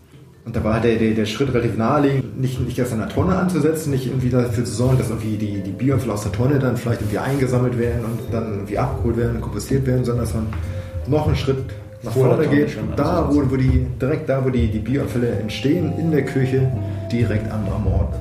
Und 0.45 0.57
da 0.57 0.65
war 0.65 0.81
der, 0.81 0.97
der, 0.97 1.13
der 1.13 1.25
Schritt 1.25 1.55
relativ 1.55 1.77
naheliegend, 1.77 2.41
nicht, 2.41 2.61
nicht 2.61 2.79
erst 2.79 2.93
an 2.93 2.99
der 2.99 3.09
Tonne 3.09 3.37
anzusetzen, 3.37 3.93
nicht 3.93 4.07
irgendwie 4.07 4.29
dafür 4.29 4.65
zu 4.65 4.73
sorgen, 4.73 4.99
dass 4.99 5.09
irgendwie 5.09 5.37
die, 5.37 5.61
die 5.61 5.71
Bioabfälle 5.71 6.13
aus 6.13 6.25
der 6.25 6.33
Tonne 6.33 6.59
dann 6.59 6.77
vielleicht 6.77 7.01
irgendwie 7.01 7.19
eingesammelt 7.19 7.79
werden 7.79 8.05
und 8.05 8.21
dann 8.33 8.53
irgendwie 8.53 8.77
abgeholt 8.77 9.17
werden, 9.17 9.41
kompostiert 9.41 9.87
werden, 9.87 10.05
sondern 10.05 10.25
dass 10.25 10.35
man 10.35 10.49
noch 11.07 11.27
einen 11.29 11.37
Schritt 11.37 11.59
nach 12.03 12.13
vorne 12.13 12.47
geht. 12.49 12.77
Da, 12.97 13.29
wo, 13.31 13.49
wo 13.49 13.57
die, 13.57 13.87
direkt 14.01 14.29
da, 14.29 14.45
wo 14.45 14.51
die, 14.51 14.69
die 14.69 14.81
Bioabfälle 14.81 15.31
entstehen, 15.31 15.93
in 15.97 16.11
der 16.11 16.25
Küche, 16.25 16.71
direkt 17.11 17.51
am, 17.51 17.67
am 17.69 17.87
Ort. 17.87 18.15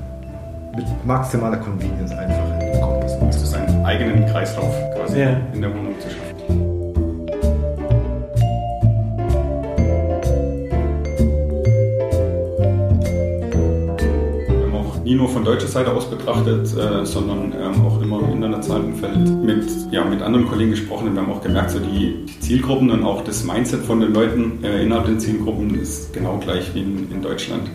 Mit 0.76 0.86
maximaler 1.06 1.58
Convenience 1.58 2.12
einfach 2.12 2.54
in 2.54 2.60
den 2.72 2.82
Kompost. 2.82 3.18
Das 3.22 3.42
ist 3.42 3.54
einen 3.56 3.84
eigenen 3.84 4.26
Kreislauf 4.28 4.74
quasi 4.96 5.20
ja. 5.20 5.42
in 5.54 5.62
der 5.62 5.72
Wohnung 5.72 6.00
zu 6.00 6.08
schaffen. 6.08 6.31
Nie 15.12 15.18
nur 15.18 15.28
von 15.28 15.44
deutscher 15.44 15.68
Seite 15.68 15.92
aus 15.92 16.10
betrachtet, 16.10 16.68
äh, 16.78 17.06
sondern 17.06 17.54
ähm, 17.60 17.86
auch 17.86 18.02
immer 18.02 18.20
im 18.20 18.32
internationalen 18.32 18.94
Umfeld 18.94 19.28
mit, 19.44 19.68
ja, 19.92 20.06
mit 20.06 20.22
anderen 20.22 20.48
Kollegen 20.48 20.72
gesprochen. 20.72 21.10
Und 21.10 21.16
wir 21.16 21.22
haben 21.22 21.32
auch 21.32 21.42
gemerkt, 21.42 21.72
so 21.72 21.80
die, 21.80 22.26
die 22.26 22.40
Zielgruppen 22.40 22.90
und 22.92 23.04
auch 23.04 23.22
das 23.24 23.44
Mindset 23.44 23.84
von 23.84 24.00
den 24.00 24.14
Leuten 24.14 24.64
äh, 24.64 24.84
innerhalb 24.84 25.08
der 25.08 25.18
Zielgruppen 25.18 25.78
ist 25.80 26.14
genau 26.14 26.38
gleich 26.38 26.74
wie 26.74 26.80
in, 26.80 27.12
in 27.12 27.22
Deutschland. 27.22 27.70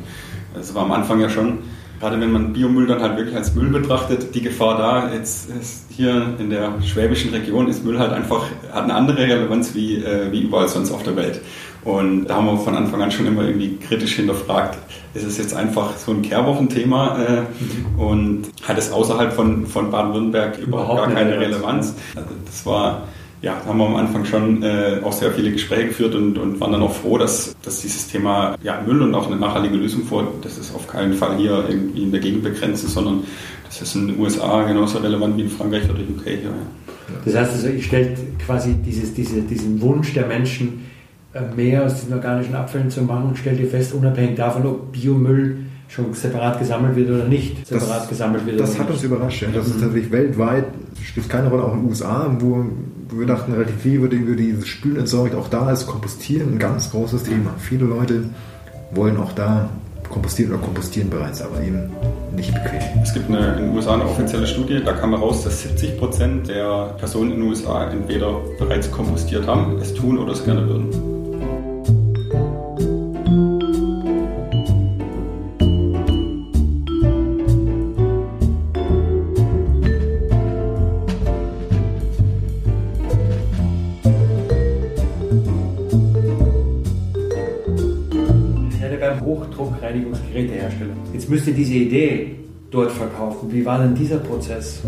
Es 0.58 0.74
war 0.74 0.84
am 0.84 0.92
Anfang 0.92 1.20
ja 1.20 1.28
schon, 1.28 1.58
gerade 2.00 2.18
wenn 2.18 2.32
man 2.32 2.54
Biomüll 2.54 2.86
dann 2.86 3.02
halt 3.02 3.18
wirklich 3.18 3.36
als 3.36 3.54
Müll 3.54 3.68
betrachtet, 3.68 4.34
die 4.34 4.40
Gefahr 4.40 4.78
da, 4.78 5.12
jetzt 5.12 5.50
ist 5.50 5.86
hier 5.90 6.34
in 6.38 6.48
der 6.48 6.80
schwäbischen 6.82 7.32
Region 7.32 7.68
ist 7.68 7.84
Müll 7.84 7.98
halt 7.98 8.12
einfach, 8.12 8.46
hat 8.72 8.84
eine 8.84 8.94
andere 8.94 9.18
Relevanz 9.18 9.74
wie, 9.74 9.96
äh, 9.96 10.32
wie 10.32 10.40
überall 10.40 10.68
sonst 10.68 10.90
auf 10.90 11.02
der 11.02 11.16
Welt. 11.16 11.42
Und 11.86 12.26
da 12.26 12.34
haben 12.34 12.46
wir 12.46 12.58
von 12.58 12.74
Anfang 12.74 13.00
an 13.00 13.12
schon 13.12 13.26
immer 13.26 13.44
irgendwie 13.44 13.76
kritisch 13.76 14.16
hinterfragt, 14.16 14.76
ist 15.14 15.22
es 15.22 15.38
jetzt 15.38 15.54
einfach 15.54 15.96
so 15.96 16.10
ein 16.10 16.20
Kehrwochenthema 16.20 17.16
äh, 17.16 17.40
mhm. 17.42 18.00
und 18.00 18.42
hat 18.64 18.76
es 18.76 18.90
außerhalb 18.90 19.32
von, 19.32 19.66
von 19.66 19.92
Baden-Württemberg 19.92 20.58
überhaupt, 20.58 20.90
überhaupt 20.90 21.14
gar 21.14 21.14
keine 21.14 21.38
Relevanz. 21.38 21.94
Also 22.16 22.28
das 22.44 22.66
war, 22.66 23.02
ja, 23.40 23.58
da 23.62 23.68
haben 23.70 23.78
wir 23.78 23.86
am 23.86 23.94
Anfang 23.94 24.24
schon 24.24 24.64
äh, 24.64 24.98
auch 25.04 25.12
sehr 25.12 25.30
viele 25.30 25.52
Gespräche 25.52 25.86
geführt 25.86 26.16
und, 26.16 26.36
und 26.38 26.58
waren 26.58 26.72
dann 26.72 26.82
auch 26.82 26.92
froh, 26.92 27.18
dass, 27.18 27.54
dass 27.62 27.82
dieses 27.82 28.08
Thema 28.08 28.56
ja, 28.64 28.82
Müll 28.84 29.00
und 29.02 29.14
auch 29.14 29.28
eine 29.28 29.36
nachhaltige 29.36 29.76
Lösung 29.76 30.02
vor, 30.06 30.26
das 30.42 30.58
ist 30.58 30.74
auf 30.74 30.88
keinen 30.88 31.12
Fall 31.12 31.36
hier 31.36 31.66
irgendwie 31.68 32.02
in 32.02 32.10
der 32.10 32.18
Gegend 32.18 32.42
begrenzt 32.42 32.82
ist, 32.82 32.94
sondern 32.94 33.22
das 33.64 33.80
ist 33.80 33.94
in 33.94 34.08
den 34.08 34.18
USA 34.18 34.64
genauso 34.64 34.98
relevant 34.98 35.36
wie 35.36 35.42
in 35.42 35.50
Frankreich 35.50 35.84
oder 35.88 36.00
UK. 36.00 36.26
Ja. 36.26 36.50
Das 37.24 37.36
heißt 37.36 37.52
also, 37.52 37.68
ich 37.68 37.86
stelle 37.86 38.16
quasi 38.44 38.74
dieses, 38.74 39.14
diese, 39.14 39.40
diesen 39.42 39.80
Wunsch 39.80 40.14
der 40.14 40.26
Menschen, 40.26 40.95
mehr 41.54 41.84
aus 41.84 41.94
diesen 41.94 42.14
organischen 42.14 42.54
Abfällen 42.54 42.90
zu 42.90 43.02
machen, 43.02 43.34
stellt 43.36 43.60
ihr 43.60 43.68
fest, 43.68 43.94
unabhängig 43.94 44.36
davon, 44.36 44.66
ob 44.66 44.92
Biomüll 44.92 45.58
schon 45.88 46.12
separat 46.14 46.58
gesammelt 46.58 46.96
wird 46.96 47.10
oder 47.10 47.24
nicht 47.24 47.66
separat 47.66 48.02
das, 48.02 48.08
gesammelt 48.08 48.46
wird. 48.46 48.60
Das 48.60 48.78
hat 48.78 48.90
uns 48.90 49.02
überrascht. 49.02 49.42
Ja. 49.42 49.48
Das 49.54 49.66
ist 49.66 49.76
mhm. 49.76 49.82
tatsächlich 49.82 50.12
weltweit, 50.12 50.64
spielt 51.02 51.28
keine 51.28 51.48
Rolle, 51.48 51.64
auch 51.64 51.74
in 51.74 51.82
den 51.82 51.88
USA, 51.88 52.34
wo, 52.40 52.64
wo 53.08 53.20
wir 53.20 53.26
dachten, 53.26 53.52
relativ 53.52 53.76
viel 53.76 53.94
über, 53.94 54.08
die, 54.08 54.16
über 54.16 54.34
dieses 54.34 54.66
Spülen 54.66 54.96
entsorgt. 54.96 55.34
Auch 55.34 55.48
da 55.48 55.70
ist 55.70 55.86
Kompostieren 55.86 56.54
ein 56.54 56.58
ganz 56.58 56.90
großes 56.90 57.24
Thema. 57.24 57.54
Viele 57.58 57.84
Leute 57.84 58.24
wollen 58.92 59.16
auch 59.16 59.32
da 59.32 59.68
kompostieren 60.08 60.52
oder 60.52 60.62
kompostieren 60.62 61.10
bereits, 61.10 61.42
aber 61.42 61.60
eben 61.60 61.90
nicht 62.34 62.52
bequem. 62.52 62.80
Es 63.02 63.12
gibt 63.12 63.28
eine, 63.28 63.54
in 63.54 63.64
den 63.64 63.74
USA 63.74 63.94
eine 63.94 64.04
offizielle 64.04 64.46
Studie, 64.46 64.80
da 64.84 64.92
kam 64.92 65.10
heraus, 65.10 65.42
dass 65.44 65.62
70 65.62 65.98
Prozent 65.98 66.48
der 66.48 66.94
Personen 66.98 67.32
in 67.32 67.40
den 67.40 67.48
USA 67.48 67.90
entweder 67.90 68.40
bereits 68.58 68.90
kompostiert 68.90 69.46
haben, 69.46 69.78
es 69.80 69.94
tun 69.94 70.18
oder 70.18 70.32
es 70.32 70.44
gerne 70.44 70.66
würden. 70.68 70.88
Hochdruckreinigungsgerätehersteller. 90.04 90.92
Jetzt 91.12 91.30
müsst 91.30 91.46
ihr 91.46 91.54
diese 91.54 91.74
Idee 91.74 92.36
dort 92.70 92.92
verkaufen. 92.92 93.52
Wie 93.52 93.64
war 93.64 93.78
denn 93.78 93.94
dieser 93.94 94.18
Prozess? 94.18 94.80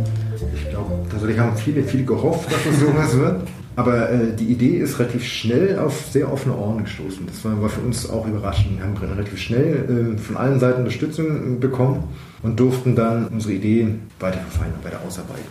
Ich 0.54 0.70
glaube, 0.70 0.92
tatsächlich 1.10 1.38
haben 1.38 1.56
viele, 1.56 1.82
viele 1.82 2.04
gehofft, 2.04 2.50
dass 2.52 2.66
es 2.66 2.80
sowas 2.80 3.16
wird. 3.16 3.48
Aber 3.76 4.10
äh, 4.10 4.34
die 4.34 4.46
Idee 4.46 4.78
ist 4.78 4.98
relativ 4.98 5.24
schnell 5.24 5.78
auf 5.78 6.08
sehr 6.10 6.32
offene 6.32 6.56
Ohren 6.56 6.82
gestoßen. 6.82 7.24
Das 7.26 7.44
war, 7.44 7.62
war 7.62 7.68
für 7.68 7.80
uns 7.80 8.10
auch 8.10 8.26
überraschend. 8.26 8.76
Wir 8.78 8.84
haben 8.84 8.96
relativ 8.96 9.38
schnell 9.38 10.14
äh, 10.16 10.18
von 10.18 10.36
allen 10.36 10.58
Seiten 10.58 10.80
Unterstützung 10.80 11.60
bekommen 11.60 12.02
und 12.42 12.58
durften 12.58 12.96
dann 12.96 13.28
unsere 13.28 13.54
Idee 13.54 13.86
weiter 14.18 14.40
verfeinern, 14.40 14.80
weiter 14.82 14.98
ausarbeiten. 15.06 15.44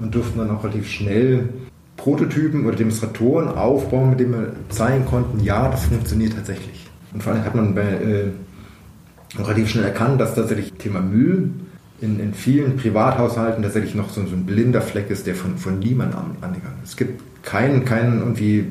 Und 0.00 0.14
durften 0.14 0.38
dann 0.38 0.50
auch 0.50 0.64
relativ 0.64 0.88
schnell 0.88 1.50
Prototypen 1.96 2.66
oder 2.66 2.74
Demonstratoren 2.74 3.48
aufbauen, 3.48 4.10
mit 4.10 4.20
denen 4.20 4.32
wir 4.32 4.52
zeigen 4.70 5.04
konnten, 5.04 5.44
ja, 5.44 5.68
das 5.68 5.84
funktioniert 5.84 6.34
tatsächlich. 6.34 6.86
Und 7.12 7.22
vor 7.22 7.32
allem 7.32 7.44
hat 7.44 7.54
man 7.54 7.74
bei, 7.74 7.82
äh, 7.82 8.30
relativ 9.38 9.68
schnell 9.68 9.84
erkannt, 9.84 10.20
dass 10.20 10.34
tatsächlich 10.34 10.72
Thema 10.74 11.00
Müll 11.00 11.50
in, 12.00 12.20
in 12.20 12.34
vielen 12.34 12.76
Privathaushalten 12.76 13.62
tatsächlich 13.62 13.94
noch 13.94 14.10
so, 14.10 14.24
so, 14.26 14.34
ein 14.34 14.46
blinder 14.46 14.82
Fleck 14.82 15.10
ist, 15.10 15.26
der 15.26 15.34
von, 15.34 15.56
von 15.58 15.78
niemandem 15.78 16.20
angegangen 16.40 16.78
ist. 16.82 16.90
Es 16.90 16.96
gibt 16.96 17.20
keinen, 17.42 17.84
keinen 17.84 18.20
irgendwie 18.20 18.66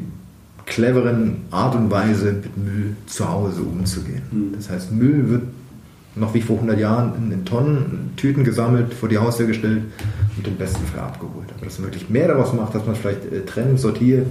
cleveren 0.65 1.37
Art 1.51 1.75
und 1.75 1.91
Weise, 1.91 2.33
mit 2.33 2.57
Müll 2.57 2.95
zu 3.07 3.29
Hause 3.29 3.61
umzugehen. 3.61 4.23
Mhm. 4.31 4.55
Das 4.55 4.69
heißt, 4.69 4.91
Müll 4.91 5.29
wird 5.29 5.43
noch 6.15 6.33
wie 6.33 6.41
vor 6.41 6.57
100 6.57 6.79
Jahren 6.79 7.13
in, 7.17 7.31
in 7.31 7.45
Tonnen, 7.45 8.09
in 8.11 8.15
Tüten 8.15 8.43
gesammelt, 8.43 8.93
vor 8.93 9.09
die 9.09 9.17
Haustür 9.17 9.47
gestellt 9.47 9.81
und 10.37 10.47
im 10.47 10.55
besten 10.55 10.85
Fall 10.85 11.01
abgeholt. 11.01 11.47
Aber 11.55 11.65
dass 11.65 11.79
man 11.79 11.87
wirklich 11.87 12.09
mehr 12.09 12.27
daraus 12.27 12.53
macht, 12.53 12.75
dass 12.75 12.85
man 12.85 12.95
vielleicht 12.95 13.31
äh, 13.31 13.41
trennt, 13.45 13.79
sortiert, 13.79 14.27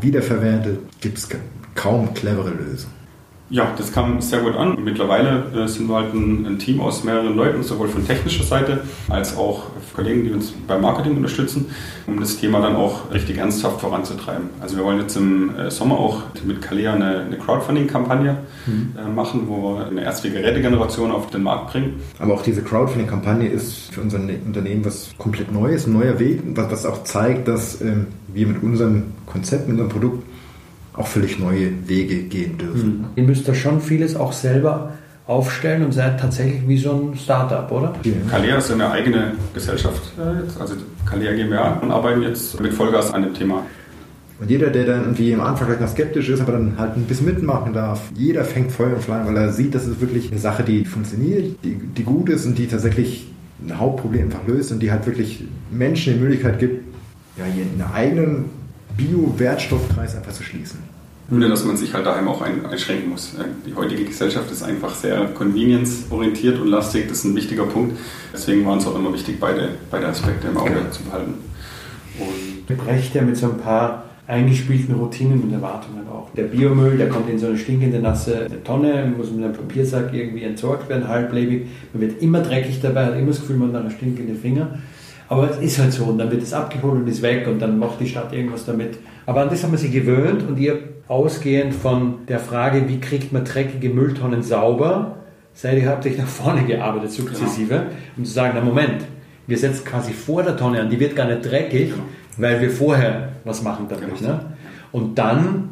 wiederverwertet, 0.00 0.78
gibt 1.00 1.18
es 1.18 1.28
kaum 1.74 2.14
clevere 2.14 2.50
Lösungen. 2.50 2.94
Ja, 3.48 3.72
das 3.78 3.92
kam 3.92 4.20
sehr 4.20 4.40
gut 4.40 4.56
an. 4.56 4.76
Mittlerweile 4.82 5.44
äh, 5.54 5.68
sind 5.68 5.88
wir 5.88 5.96
halt 5.96 6.12
ein, 6.14 6.46
ein, 6.46 6.58
Team 6.58 6.80
aus 6.80 7.04
mehreren 7.04 7.36
Leuten, 7.36 7.62
sowohl 7.62 7.88
von 7.88 8.04
technischer 8.04 8.42
Seite 8.42 8.80
als 9.08 9.36
auch 9.36 9.66
Kollegen, 9.94 10.24
die 10.24 10.30
uns 10.30 10.52
beim 10.66 10.82
Marketing 10.82 11.16
unterstützen, 11.16 11.66
um 12.06 12.20
das 12.20 12.36
Thema 12.38 12.60
dann 12.60 12.76
auch 12.76 13.10
richtig 13.12 13.38
ernsthaft 13.38 13.80
voranzutreiben. 13.80 14.50
Also 14.60 14.76
wir 14.76 14.84
wollen 14.84 15.00
jetzt 15.00 15.16
im 15.16 15.56
äh, 15.56 15.70
Sommer 15.70 15.96
auch 15.96 16.22
mit 16.44 16.60
Kalea 16.60 16.92
eine, 16.92 17.20
eine 17.20 17.38
Crowdfunding-Kampagne 17.38 18.36
mhm. 18.66 18.94
äh, 18.98 19.08
machen, 19.08 19.44
wo 19.46 19.76
wir 19.76 19.86
eine 19.86 20.02
erste 20.02 20.30
Gerätegeneration 20.30 21.12
auf 21.12 21.30
den 21.30 21.44
Markt 21.44 21.72
bringen. 21.72 22.00
Aber 22.18 22.34
auch 22.34 22.42
diese 22.42 22.62
Crowdfunding-Kampagne 22.62 23.48
ist 23.48 23.94
für 23.94 24.02
unser 24.02 24.18
Unternehmen 24.18 24.84
was 24.84 25.14
komplett 25.18 25.52
Neues, 25.52 25.86
ein 25.86 25.92
neuer 25.92 26.18
Weg, 26.18 26.42
was, 26.54 26.70
was 26.70 26.86
auch 26.86 27.04
zeigt, 27.04 27.48
dass 27.48 27.80
ähm, 27.80 28.08
wir 28.28 28.46
mit 28.48 28.62
unserem 28.62 29.04
Konzept, 29.24 29.68
mit 29.68 29.78
unserem 29.78 29.88
Produkt 29.90 30.24
auch 30.96 31.06
völlig 31.06 31.38
neue 31.38 31.88
Wege 31.88 32.22
gehen 32.22 32.58
dürfen. 32.58 32.98
Mhm. 32.98 33.04
Ihr 33.16 33.22
müsst 33.24 33.46
da 33.48 33.54
schon 33.54 33.80
vieles 33.80 34.16
auch 34.16 34.32
selber 34.32 34.92
aufstellen 35.26 35.84
und 35.84 35.92
seid 35.92 36.20
tatsächlich 36.20 36.66
wie 36.68 36.78
so 36.78 36.92
ein 36.92 37.16
Startup, 37.16 37.70
oder? 37.70 37.94
Kalea 38.30 38.58
ist 38.58 38.70
eine 38.70 38.90
eigene 38.90 39.32
Gesellschaft 39.52 40.12
äh, 40.18 40.60
also 40.60 40.74
Kalea 41.04 41.34
GmbH 41.34 41.80
und 41.82 41.90
arbeiten 41.90 42.22
jetzt 42.22 42.60
mit 42.60 42.72
Vollgas 42.72 43.12
an 43.12 43.22
dem 43.22 43.34
Thema. 43.34 43.62
Und 44.38 44.50
jeder, 44.50 44.68
der 44.68 44.84
dann 44.84 45.00
irgendwie 45.02 45.32
am 45.32 45.40
Anfang 45.40 45.66
vielleicht 45.66 45.80
noch 45.80 45.88
skeptisch 45.88 46.28
ist, 46.28 46.40
aber 46.40 46.52
dann 46.52 46.78
halt 46.78 46.96
ein 46.96 47.04
bisschen 47.04 47.26
mitmachen 47.26 47.72
darf, 47.72 48.02
jeder 48.14 48.44
fängt 48.44 48.70
Feuer 48.70 48.94
und 48.94 49.02
Flamme, 49.02 49.26
weil 49.28 49.36
er 49.36 49.52
sieht, 49.52 49.74
das 49.74 49.86
ist 49.86 50.00
wirklich 50.00 50.30
eine 50.30 50.38
Sache, 50.38 50.62
die 50.62 50.84
funktioniert, 50.84 51.56
die, 51.64 51.74
die 51.74 52.02
gut 52.04 52.28
ist 52.28 52.44
und 52.44 52.56
die 52.58 52.66
tatsächlich 52.66 53.28
ein 53.66 53.78
Hauptproblem 53.78 54.24
einfach 54.24 54.46
löst 54.46 54.72
und 54.72 54.80
die 54.80 54.90
halt 54.90 55.06
wirklich 55.06 55.44
Menschen 55.70 56.14
die 56.14 56.20
Möglichkeit 56.20 56.58
gibt, 56.58 56.84
ja, 57.38 57.44
ihren 57.46 57.82
eigenen 57.92 58.44
Bio-Wertstoffkreis 58.96 60.16
einfach 60.16 60.32
zu 60.32 60.42
schließen. 60.42 60.80
Nur, 61.28 61.48
dass 61.48 61.64
man 61.64 61.76
sich 61.76 61.92
halt 61.92 62.06
daheim 62.06 62.28
auch 62.28 62.40
einschränken 62.40 63.10
muss. 63.10 63.34
Die 63.66 63.74
heutige 63.74 64.04
Gesellschaft 64.04 64.50
ist 64.52 64.62
einfach 64.62 64.94
sehr 64.94 65.24
convenience-orientiert 65.34 66.60
und 66.60 66.68
lastig. 66.68 67.08
Das 67.08 67.18
ist 67.18 67.24
ein 67.24 67.34
wichtiger 67.34 67.64
Punkt. 67.64 67.98
Deswegen 68.32 68.64
war 68.64 68.74
uns 68.74 68.86
auch 68.86 68.94
immer 68.94 69.12
wichtig, 69.12 69.40
beide, 69.40 69.70
beide 69.90 70.06
Aspekte 70.06 70.46
im 70.46 70.56
Auge 70.56 70.74
genau. 70.74 70.90
zu 70.90 71.02
behalten. 71.02 71.34
Und 72.20 72.76
brecht 72.76 73.14
ja 73.14 73.22
mit 73.22 73.36
so 73.36 73.46
ein 73.46 73.58
paar 73.58 74.04
eingespielten 74.28 74.94
Routinen 74.94 75.42
und 75.42 75.52
Erwartungen 75.52 76.06
auch. 76.08 76.30
Der 76.36 76.44
Biomüll, 76.44 76.96
der 76.96 77.08
kommt 77.08 77.28
in 77.28 77.38
so 77.38 77.46
eine 77.46 77.58
stinkende 77.58 77.98
nasse 77.98 78.46
Tonne, 78.64 79.12
muss 79.16 79.30
mit 79.30 79.44
einem 79.44 79.52
Papiersack 79.52 80.12
irgendwie 80.12 80.42
entsorgt 80.42 80.88
werden, 80.88 81.06
halblebig. 81.06 81.66
Man 81.92 82.02
wird 82.02 82.22
immer 82.22 82.40
dreckig 82.40 82.80
dabei, 82.80 83.06
hat 83.06 83.16
immer 83.16 83.28
das 83.28 83.40
Gefühl, 83.40 83.56
man 83.56 83.72
hat 83.72 83.92
stinkende 83.92 84.34
Finger. 84.34 84.78
Aber 85.28 85.50
es 85.50 85.58
ist 85.58 85.78
halt 85.78 85.92
so 85.92 86.04
und 86.04 86.18
dann 86.18 86.30
wird 86.30 86.42
es 86.42 86.52
abgeholt 86.52 86.94
und 86.94 87.08
ist 87.08 87.22
weg 87.22 87.46
und 87.48 87.60
dann 87.60 87.78
macht 87.78 88.00
die 88.00 88.06
Stadt 88.06 88.32
irgendwas 88.32 88.64
damit. 88.64 88.98
Aber 89.26 89.42
an 89.42 89.48
das 89.48 89.62
haben 89.62 89.72
wir 89.72 89.78
sich 89.78 89.92
gewöhnt 89.92 90.42
und 90.46 90.58
ihr 90.58 90.78
ausgehend 91.08 91.74
von 91.74 92.26
der 92.28 92.38
Frage, 92.38 92.88
wie 92.88 93.00
kriegt 93.00 93.32
man 93.32 93.44
dreckige 93.44 93.88
Mülltonnen 93.90 94.42
sauber, 94.42 95.16
seid 95.52 95.82
ihr, 95.82 95.98
euch 96.04 96.18
nach 96.18 96.26
vorne 96.26 96.64
gearbeitet 96.64 97.12
sukzessive, 97.12 97.74
genau. 97.74 97.90
um 98.16 98.24
zu 98.24 98.32
sagen, 98.32 98.52
na 98.54 98.60
Moment, 98.60 99.04
wir 99.46 99.58
setzen 99.58 99.84
quasi 99.84 100.12
vor 100.12 100.42
der 100.42 100.56
Tonne 100.56 100.80
an, 100.80 100.90
die 100.90 101.00
wird 101.00 101.16
gar 101.16 101.26
nicht 101.26 101.44
dreckig, 101.44 101.90
genau. 101.90 102.02
weil 102.36 102.60
wir 102.60 102.70
vorher 102.70 103.30
was 103.44 103.62
machen 103.62 103.86
damit. 103.88 104.18
Genau. 104.18 104.28
Ne? 104.28 104.40
Und 104.92 105.16
dann 105.18 105.70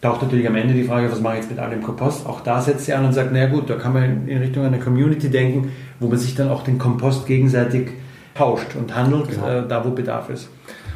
taucht 0.00 0.22
natürlich 0.22 0.48
am 0.48 0.56
Ende 0.56 0.74
die 0.74 0.84
Frage, 0.84 1.10
was 1.10 1.20
mache 1.20 1.34
ich 1.34 1.40
jetzt 1.42 1.50
mit 1.50 1.60
allem 1.60 1.82
Kompost? 1.82 2.26
Auch 2.26 2.40
da 2.40 2.60
setzt 2.60 2.86
sie 2.86 2.92
an 2.92 3.04
und 3.04 3.12
sagt, 3.12 3.30
na 3.32 3.46
gut, 3.46 3.70
da 3.70 3.76
kann 3.76 3.92
man 3.92 4.26
in 4.26 4.38
Richtung 4.38 4.64
einer 4.64 4.78
Community 4.78 5.30
denken, 5.30 5.70
wo 6.00 6.08
man 6.08 6.18
sich 6.18 6.34
dann 6.34 6.48
auch 6.48 6.64
den 6.64 6.78
Kompost 6.78 7.26
gegenseitig 7.26 7.90
tauscht 8.34 8.74
und 8.76 8.94
handelt, 8.94 9.30
genau. 9.30 9.48
äh, 9.48 9.68
da 9.68 9.84
wo 9.84 9.90
Bedarf 9.90 10.30
ist. 10.30 10.48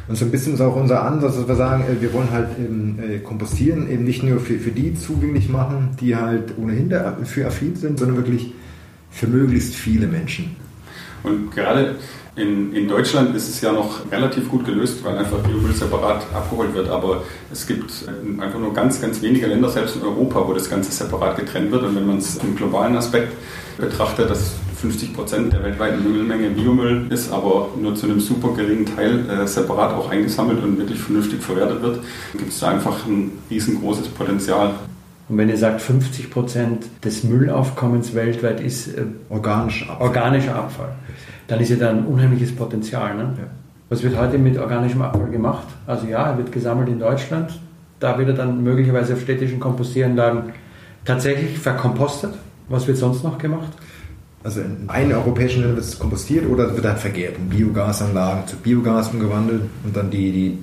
Und 0.07 0.15
so 0.15 0.25
ein 0.25 0.31
bisschen 0.31 0.53
ist 0.53 0.61
auch 0.61 0.75
unser 0.75 1.03
Ansatz, 1.03 1.35
dass 1.35 1.47
wir 1.47 1.55
sagen, 1.55 1.83
äh, 1.83 2.01
wir 2.01 2.13
wollen 2.13 2.31
halt 2.31 2.49
eben, 2.57 2.99
äh, 2.99 3.19
Kompostieren 3.19 3.89
eben 3.89 4.03
nicht 4.03 4.23
nur 4.23 4.39
für, 4.39 4.57
für 4.57 4.71
die 4.71 4.95
zugänglich 4.95 5.49
machen, 5.49 5.89
die 5.99 6.15
halt 6.15 6.57
ohnehin 6.57 6.89
dafür 6.89 7.47
affin 7.47 7.75
sind, 7.75 7.99
sondern 7.99 8.17
wirklich 8.17 8.53
für 9.11 9.27
möglichst 9.27 9.75
viele 9.75 10.07
Menschen. 10.07 10.55
Und 11.23 11.51
gerade 11.51 11.95
in, 12.37 12.71
in 12.73 12.87
Deutschland 12.87 13.35
ist 13.35 13.49
es 13.49 13.61
ja 13.61 13.71
noch 13.71 14.11
relativ 14.11 14.47
gut 14.49 14.63
gelöst, 14.63 15.03
weil 15.03 15.17
einfach 15.17 15.39
Biomüll 15.39 15.73
separat 15.73 16.25
abgeholt 16.33 16.73
wird. 16.73 16.87
Aber 16.87 17.23
es 17.51 17.65
gibt 17.65 17.91
äh, 18.05 18.41
einfach 18.41 18.59
nur 18.59 18.73
ganz, 18.73 19.01
ganz 19.01 19.21
wenige 19.21 19.47
Länder, 19.47 19.69
selbst 19.69 19.95
in 19.95 20.03
Europa, 20.03 20.47
wo 20.47 20.53
das 20.53 20.69
Ganze 20.69 20.91
separat 20.91 21.37
getrennt 21.37 21.71
wird. 21.71 21.83
Und 21.83 21.95
wenn 21.95 22.05
man 22.05 22.17
es 22.17 22.37
im 22.37 22.55
globalen 22.55 22.95
Aspekt 22.95 23.33
betrachtet, 23.77 24.29
dass 24.29 24.53
50 24.79 25.15
Prozent 25.15 25.53
der 25.53 25.63
weltweiten 25.63 26.03
Müllmenge 26.03 26.51
Biomüll 26.51 27.07
ist, 27.09 27.31
aber 27.31 27.69
nur 27.81 27.95
zu 27.95 28.05
einem 28.05 28.19
super 28.19 28.49
geringen 28.55 28.85
Teil 28.85 29.27
äh, 29.29 29.47
separat 29.47 29.93
auch 29.95 30.11
eingesammelt 30.11 30.63
und 30.63 30.77
wirklich 30.77 30.99
vernünftig 30.99 31.41
verwertet 31.41 31.81
wird, 31.81 32.01
gibt 32.37 32.49
es 32.53 32.59
da 32.59 32.69
einfach 32.69 33.07
ein 33.07 33.31
riesengroßes 33.49 34.09
Potenzial. 34.09 34.75
Und 35.29 35.37
wenn 35.39 35.49
ihr 35.49 35.57
sagt, 35.57 35.81
50 35.81 36.29
Prozent 36.29 36.85
des 37.03 37.23
Müllaufkommens 37.23 38.13
weltweit 38.13 38.61
ist 38.61 38.89
äh, 38.89 39.05
organischer, 39.29 39.89
Abfall. 39.89 40.07
organischer 40.07 40.55
Abfall, 40.55 40.95
dann 41.47 41.59
ist 41.59 41.69
ja 41.69 41.77
da 41.77 41.89
ein 41.89 42.05
unheimliches 42.05 42.55
Potenzial. 42.55 43.15
Ne? 43.15 43.33
Ja. 43.37 43.47
Was 43.89 44.03
wird 44.03 44.17
heute 44.17 44.37
mit 44.37 44.57
organischem 44.57 45.01
Abfall 45.01 45.29
gemacht? 45.29 45.67
Also 45.85 46.07
ja, 46.07 46.31
er 46.31 46.37
wird 46.37 46.51
gesammelt 46.51 46.89
in 46.89 46.99
Deutschland, 46.99 47.57
da 47.99 48.17
wird 48.17 48.27
er 48.29 48.35
dann 48.35 48.61
möglicherweise 48.63 49.13
auf 49.13 49.21
städtischen 49.21 49.59
Kompostieranlagen 49.59 50.53
tatsächlich 51.05 51.57
verkompostet. 51.57 52.33
Was 52.67 52.85
wird 52.85 52.97
sonst 52.97 53.23
noch 53.23 53.37
gemacht? 53.37 53.71
Also 54.43 54.61
in 54.61 54.89
einen 54.89 55.13
europäischen 55.13 55.61
Ländern 55.61 55.77
wird 55.77 55.87
es 55.87 55.97
kompostiert 55.97 56.45
oder 56.47 56.73
wird 56.73 56.85
dann 56.85 56.97
vergärt 56.97 57.37
in 57.37 57.49
Biogasanlagen 57.49 58.45
zu 58.45 58.57
Biogas 58.57 59.09
umgewandelt 59.09 59.63
und 59.83 59.95
dann 59.95 60.11
die, 60.11 60.31
die 60.31 60.57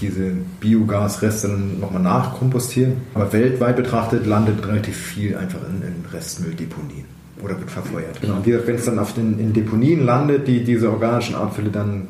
diese 0.00 0.32
Biogasreste 0.60 1.48
dann 1.48 1.80
nochmal 1.80 2.02
nachkompostieren. 2.02 3.02
Aber 3.14 3.32
weltweit 3.32 3.76
betrachtet 3.76 4.26
landet 4.26 4.66
relativ 4.66 4.96
viel 4.96 5.36
einfach 5.36 5.60
in, 5.68 5.82
in 5.82 6.04
Restmülldeponien 6.10 7.19
oder 7.42 7.58
wird 7.58 7.70
verfeuert. 7.70 8.20
Genau. 8.20 8.36
Und 8.36 8.46
wenn 8.46 8.74
es 8.74 8.84
dann 8.84 8.98
auf 8.98 9.14
den 9.14 9.38
in 9.38 9.52
Deponien 9.52 10.04
landet, 10.04 10.46
die 10.46 10.64
diese 10.64 10.90
organischen 10.90 11.34
Abfälle 11.34 11.70
dann 11.70 12.08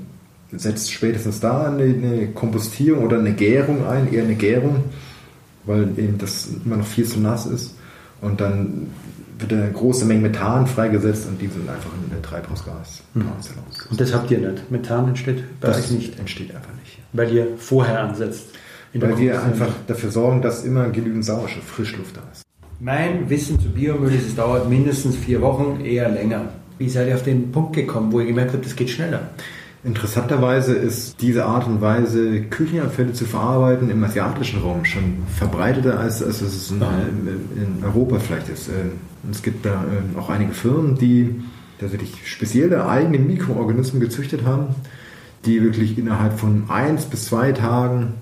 setzt 0.52 0.92
spätestens 0.92 1.40
da 1.40 1.66
eine, 1.66 1.84
eine 1.84 2.28
Kompostierung 2.28 3.04
oder 3.04 3.18
eine 3.18 3.32
Gärung 3.32 3.86
ein, 3.86 4.12
eher 4.12 4.24
eine 4.24 4.34
Gärung, 4.34 4.84
weil 5.64 5.82
eben 5.96 6.18
das 6.18 6.48
immer 6.64 6.76
noch 6.76 6.86
viel 6.86 7.04
zu 7.04 7.20
nass 7.20 7.46
ist. 7.46 7.76
Und 8.20 8.40
dann 8.40 8.88
wird 9.38 9.52
eine 9.52 9.70
große 9.70 10.04
Menge 10.04 10.22
Methan 10.22 10.66
freigesetzt 10.66 11.26
und 11.26 11.40
die 11.40 11.46
sind 11.46 11.68
einfach 11.68 11.90
in 12.04 12.10
der 12.10 12.22
Treibhausgas. 12.22 13.02
Mhm. 13.14 13.26
Und 13.90 14.00
das 14.00 14.12
habt 14.12 14.30
ihr 14.30 14.38
nicht? 14.38 14.70
Methan 14.70 15.08
entsteht 15.08 15.42
bei 15.60 15.68
das 15.68 15.78
euch 15.78 15.90
nicht? 15.92 16.18
entsteht 16.18 16.54
einfach 16.54 16.72
nicht. 16.74 16.98
Weil 17.12 17.32
ihr 17.32 17.46
vorher 17.56 18.02
ansetzt? 18.02 18.48
Weil 18.92 19.16
wir 19.18 19.42
einfach 19.42 19.68
dafür 19.86 20.10
sorgen, 20.10 20.42
dass 20.42 20.64
immer 20.64 20.88
genügend 20.88 21.24
Sauerstoff, 21.24 21.64
Frischluft 21.64 22.16
da 22.16 22.22
ist. 22.32 22.42
Mein 22.82 23.28
Wissen 23.28 23.60
zu 23.60 23.68
Biomüll 23.68 24.14
ist, 24.14 24.28
es 24.28 24.34
dauert 24.34 24.70
mindestens 24.70 25.14
vier 25.14 25.42
Wochen, 25.42 25.84
eher 25.84 26.08
länger. 26.08 26.48
Wie 26.78 26.88
seid 26.88 27.08
ihr 27.08 27.14
auf 27.14 27.22
den 27.22 27.52
Punkt 27.52 27.74
gekommen, 27.74 28.10
wo 28.10 28.20
ihr 28.20 28.26
gemerkt 28.26 28.54
habt, 28.54 28.64
das 28.64 28.74
geht 28.74 28.88
schneller? 28.88 29.28
Interessanterweise 29.84 30.72
ist 30.72 31.20
diese 31.20 31.44
Art 31.44 31.66
und 31.66 31.82
Weise, 31.82 32.40
Küchenabfälle 32.40 33.12
zu 33.12 33.26
verarbeiten, 33.26 33.90
im 33.90 34.02
asiatischen 34.02 34.62
Raum 34.62 34.86
schon 34.86 35.24
verbreiteter, 35.36 36.00
als, 36.00 36.22
als 36.22 36.40
es 36.40 36.70
in, 36.70 36.80
in 36.80 37.84
Europa 37.84 38.18
vielleicht 38.18 38.48
ist. 38.48 38.68
Ähm, 38.68 38.92
es 39.30 39.42
gibt 39.42 39.66
da 39.66 39.84
ähm, 39.84 40.18
auch 40.18 40.30
einige 40.30 40.54
Firmen, 40.54 40.96
die 40.96 41.42
tatsächlich 41.78 42.14
spezielle 42.24 42.88
eigene 42.88 43.18
Mikroorganismen 43.18 44.00
gezüchtet 44.00 44.46
haben, 44.46 44.74
die 45.44 45.62
wirklich 45.62 45.98
innerhalb 45.98 46.38
von 46.38 46.64
eins 46.70 47.04
bis 47.04 47.26
zwei 47.26 47.52
Tagen 47.52 48.14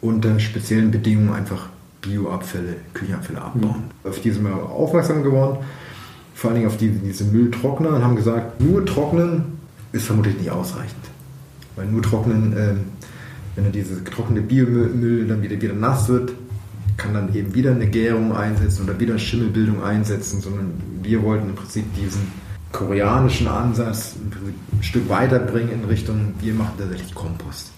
unter 0.00 0.40
speziellen 0.40 0.90
Bedingungen 0.90 1.34
einfach 1.34 1.68
Bioabfälle, 2.06 2.76
Küchenabfälle 2.94 3.42
abbauen. 3.42 3.84
Mhm. 4.04 4.08
Auf 4.08 4.20
die 4.20 4.30
sind 4.30 4.44
wir 4.44 4.54
aufmerksam 4.54 5.22
geworden, 5.22 5.58
vor 6.34 6.50
allen 6.50 6.60
Dingen 6.60 6.68
auf 6.68 6.76
die, 6.76 6.90
diese 6.90 7.24
Mülltrockner 7.24 7.90
und 7.90 8.04
haben 8.04 8.16
gesagt, 8.16 8.60
nur 8.60 8.84
trocknen 8.84 9.58
ist 9.92 10.06
vermutlich 10.06 10.38
nicht 10.38 10.50
ausreichend. 10.50 11.04
Weil 11.76 11.86
nur 11.86 12.02
trocknen, 12.02 12.54
ähm, 12.56 12.80
wenn 13.54 13.64
dann 13.64 13.72
diese 13.72 14.02
getrocknete 14.02 14.42
Biomüll 14.42 15.26
dann 15.26 15.42
wieder, 15.42 15.60
wieder 15.60 15.74
nass 15.74 16.08
wird, 16.08 16.32
kann 16.96 17.14
dann 17.14 17.34
eben 17.34 17.54
wieder 17.54 17.72
eine 17.72 17.86
Gärung 17.86 18.34
einsetzen 18.34 18.84
oder 18.84 18.98
wieder 18.98 19.12
eine 19.12 19.18
Schimmelbildung 19.18 19.82
einsetzen, 19.82 20.40
sondern 20.40 20.72
wir 21.02 21.22
wollten 21.22 21.50
im 21.50 21.54
Prinzip 21.54 21.84
diesen 21.94 22.22
koreanischen 22.72 23.48
Ansatz 23.48 24.14
ein 24.16 24.82
Stück 24.82 25.08
weiterbringen 25.08 25.72
in 25.72 25.84
Richtung, 25.84 26.34
wir 26.40 26.54
machen 26.54 26.72
tatsächlich 26.78 27.14
Kompost. 27.14 27.72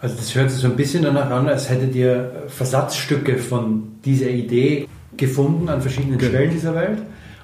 Also 0.00 0.16
das 0.16 0.34
hört 0.34 0.50
sich 0.50 0.60
so 0.60 0.68
ein 0.68 0.76
bisschen 0.76 1.02
danach 1.02 1.30
an, 1.30 1.48
als 1.48 1.68
hättet 1.68 1.94
ihr 1.94 2.44
Versatzstücke 2.48 3.36
von 3.36 3.98
dieser 4.04 4.30
Idee 4.30 4.88
gefunden 5.16 5.68
an 5.68 5.82
verschiedenen 5.82 6.18
genau. 6.18 6.30
Stellen 6.32 6.50
dieser 6.50 6.74
Welt. 6.74 6.98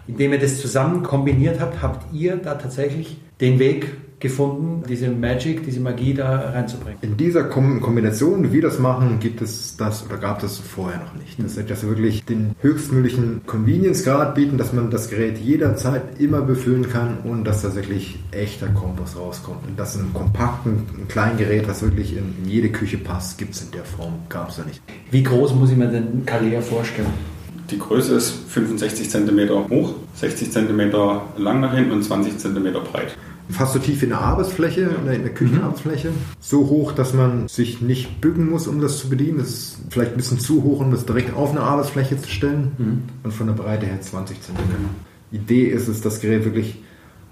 Indem 0.09 0.33
ihr 0.33 0.39
das 0.39 0.61
zusammen 0.61 1.03
kombiniert 1.03 1.61
habt, 1.61 1.83
habt 1.83 2.15
ihr 2.15 2.37
da 2.37 2.55
tatsächlich 2.55 3.19
den 3.41 3.59
Weg 3.59 3.97
gefunden, 4.19 4.83
diese 4.89 5.11
Magic, 5.11 5.65
diese 5.65 5.81
Magie 5.81 6.15
da 6.15 6.51
reinzubringen. 6.51 6.99
In 7.03 7.17
dieser 7.17 7.45
Kombination, 7.45 8.45
wie 8.45 8.53
wir 8.53 8.63
das 8.63 8.79
machen, 8.79 9.19
gibt 9.21 9.43
es 9.43 9.77
das 9.77 10.07
oder 10.07 10.17
gab 10.17 10.43
es 10.43 10.59
vorher 10.59 11.01
noch 11.01 11.15
nicht. 11.15 11.39
Das 11.39 11.55
dass 11.67 11.83
wir 11.83 11.91
wirklich 11.91 12.25
den 12.25 12.55
höchstmöglichen 12.61 13.43
Convenience-Grad 13.47 14.35
bieten, 14.35 14.57
dass 14.57 14.73
man 14.73 14.91
das 14.91 15.11
Gerät 15.11 15.39
jederzeit 15.39 16.19
immer 16.19 16.41
befüllen 16.41 16.89
kann 16.89 17.19
und 17.25 17.45
dass 17.45 17.63
da 17.63 17.75
wirklich 17.75 18.19
echter 18.31 18.69
Kompost 18.69 19.19
rauskommt. 19.19 19.67
Und 19.67 19.79
das 19.79 19.97
in 19.97 20.03
einem 20.03 20.15
kompakten, 20.15 21.09
kleinen 21.09 21.37
Gerät, 21.37 21.69
was 21.69 21.83
wirklich 21.83 22.17
in, 22.17 22.35
in 22.43 22.49
jede 22.49 22.71
Küche 22.71 22.97
passt, 22.97 23.37
gibt 23.37 23.55
es 23.55 23.63
in 23.63 23.71
der 23.73 23.85
Form, 23.85 24.15
gab 24.31 24.49
es 24.49 24.57
ja 24.57 24.65
nicht. 24.65 24.81
Wie 25.11 25.23
groß 25.23 25.55
muss 25.55 25.71
ich 25.71 25.77
mir 25.77 25.89
denn 25.89 26.25
Kalea 26.25 26.63
vorstellen? 26.63 27.09
Die 27.71 27.79
Größe 27.79 28.15
ist 28.15 28.31
65 28.49 29.11
cm 29.11 29.51
hoch, 29.69 29.95
60 30.15 30.53
cm 30.53 30.91
lang 31.37 31.61
nach 31.61 31.75
hinten 31.75 31.91
und 31.91 32.03
20 32.03 32.39
cm 32.39 32.73
breit 32.73 33.17
fast 33.49 33.75
so 33.75 33.79
tief 33.79 34.03
in 34.03 34.11
der 34.11 34.21
Arbeitsfläche, 34.21 34.83
in 34.83 35.05
der, 35.05 35.15
in 35.15 35.23
der 35.23 35.35
Küchenarbeitsfläche. 35.35 36.11
So 36.41 36.69
hoch, 36.69 36.93
dass 36.93 37.15
man 37.15 37.49
sich 37.49 37.81
nicht 37.81 38.21
bücken 38.21 38.51
muss, 38.51 38.67
um 38.67 38.81
das 38.81 38.99
zu 38.99 39.09
bedienen. 39.09 39.39
Das 39.39 39.49
ist 39.49 39.79
vielleicht 39.91 40.13
ein 40.13 40.17
bisschen 40.17 40.41
zu 40.41 40.63
hoch, 40.63 40.81
um 40.81 40.91
das 40.91 41.07
direkt 41.07 41.35
auf 41.35 41.51
eine 41.51 41.61
Arbeitsfläche 41.61 42.21
zu 42.21 42.29
stellen. 42.29 42.73
Mhm. 42.79 43.03
Und 43.23 43.33
von 43.33 43.47
der 43.47 43.55
Breite 43.55 43.87
her 43.87 44.01
20 44.01 44.41
cm. 44.43 44.57
Idee 45.33 45.67
ist 45.67 45.89
es, 45.89 46.01
das 46.01 46.21
Gerät 46.21 46.45
wirklich 46.45 46.83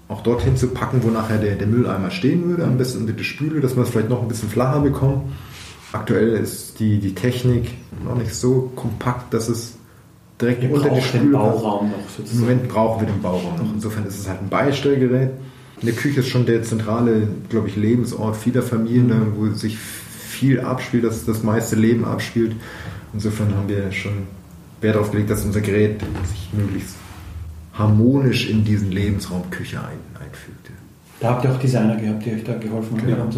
auch 0.07 0.21
dorthin 0.21 0.55
zu 0.55 0.67
packen, 0.67 1.01
wo 1.03 1.09
nachher 1.09 1.37
der, 1.37 1.55
der 1.55 1.67
Mülleimer 1.67 2.11
stehen 2.11 2.47
würde, 2.47 2.63
am 2.63 2.77
besten 2.77 3.01
unter 3.01 3.13
die 3.13 3.23
Spüle, 3.23 3.59
dass 3.59 3.75
man 3.75 3.85
es 3.85 3.91
vielleicht 3.91 4.09
noch 4.09 4.21
ein 4.21 4.27
bisschen 4.27 4.49
flacher 4.49 4.81
bekommt. 4.81 5.31
Aktuell 5.91 6.29
ist 6.33 6.79
die, 6.79 6.99
die 6.99 7.15
Technik 7.15 7.71
noch 8.03 8.15
nicht 8.15 8.35
so 8.35 8.71
kompakt, 8.75 9.33
dass 9.33 9.49
es 9.49 9.77
direkt 10.39 10.61
wir 10.61 10.73
unter 10.73 10.89
die 10.89 11.01
Spüle 11.01 11.23
den 11.23 11.31
Bauraum 11.31 11.89
noch 11.89 12.09
sozusagen. 12.09 12.33
Im 12.33 12.39
Moment 12.41 12.67
brauchen 12.69 13.01
wir 13.01 13.07
den 13.07 13.21
Bauraum 13.21 13.57
noch. 13.57 13.73
Insofern 13.73 14.05
ist 14.05 14.19
es 14.19 14.27
halt 14.27 14.41
ein 14.41 14.49
Beistellgerät. 14.49 15.31
Eine 15.81 15.91
Küche 15.91 16.21
ist 16.21 16.29
schon 16.29 16.45
der 16.45 16.63
zentrale, 16.63 17.27
glaube 17.49 17.67
ich, 17.67 17.75
Lebensort 17.75 18.37
vieler 18.37 18.61
Familien, 18.61 19.07
mhm. 19.07 19.33
wo 19.35 19.53
sich 19.53 19.77
viel 19.77 20.61
abspielt, 20.61 21.03
dass 21.03 21.25
das 21.25 21.43
meiste 21.43 21.75
Leben 21.75 22.05
abspielt. 22.05 22.55
Insofern 23.13 23.55
haben 23.55 23.69
wir 23.69 23.91
schon 23.91 24.27
Wert 24.81 24.95
darauf 24.95 25.11
gelegt, 25.11 25.29
dass 25.29 25.43
unser 25.45 25.61
Gerät 25.61 26.01
sich 26.29 26.49
möglichst 26.53 26.95
harmonisch 27.73 28.49
in 28.49 28.63
diesen 28.63 28.91
Lebensraum 28.91 29.49
Küche 29.49 29.79
ein, 29.79 29.99
einfügt. 30.19 30.71
Da 31.19 31.29
habt 31.29 31.45
ihr 31.45 31.51
auch 31.51 31.59
Designer 31.59 31.95
gehabt, 31.95 32.25
die 32.25 32.33
euch 32.33 32.43
da 32.43 32.55
geholfen 32.55 32.97
haben. 32.97 33.07
Genau. 33.07 33.29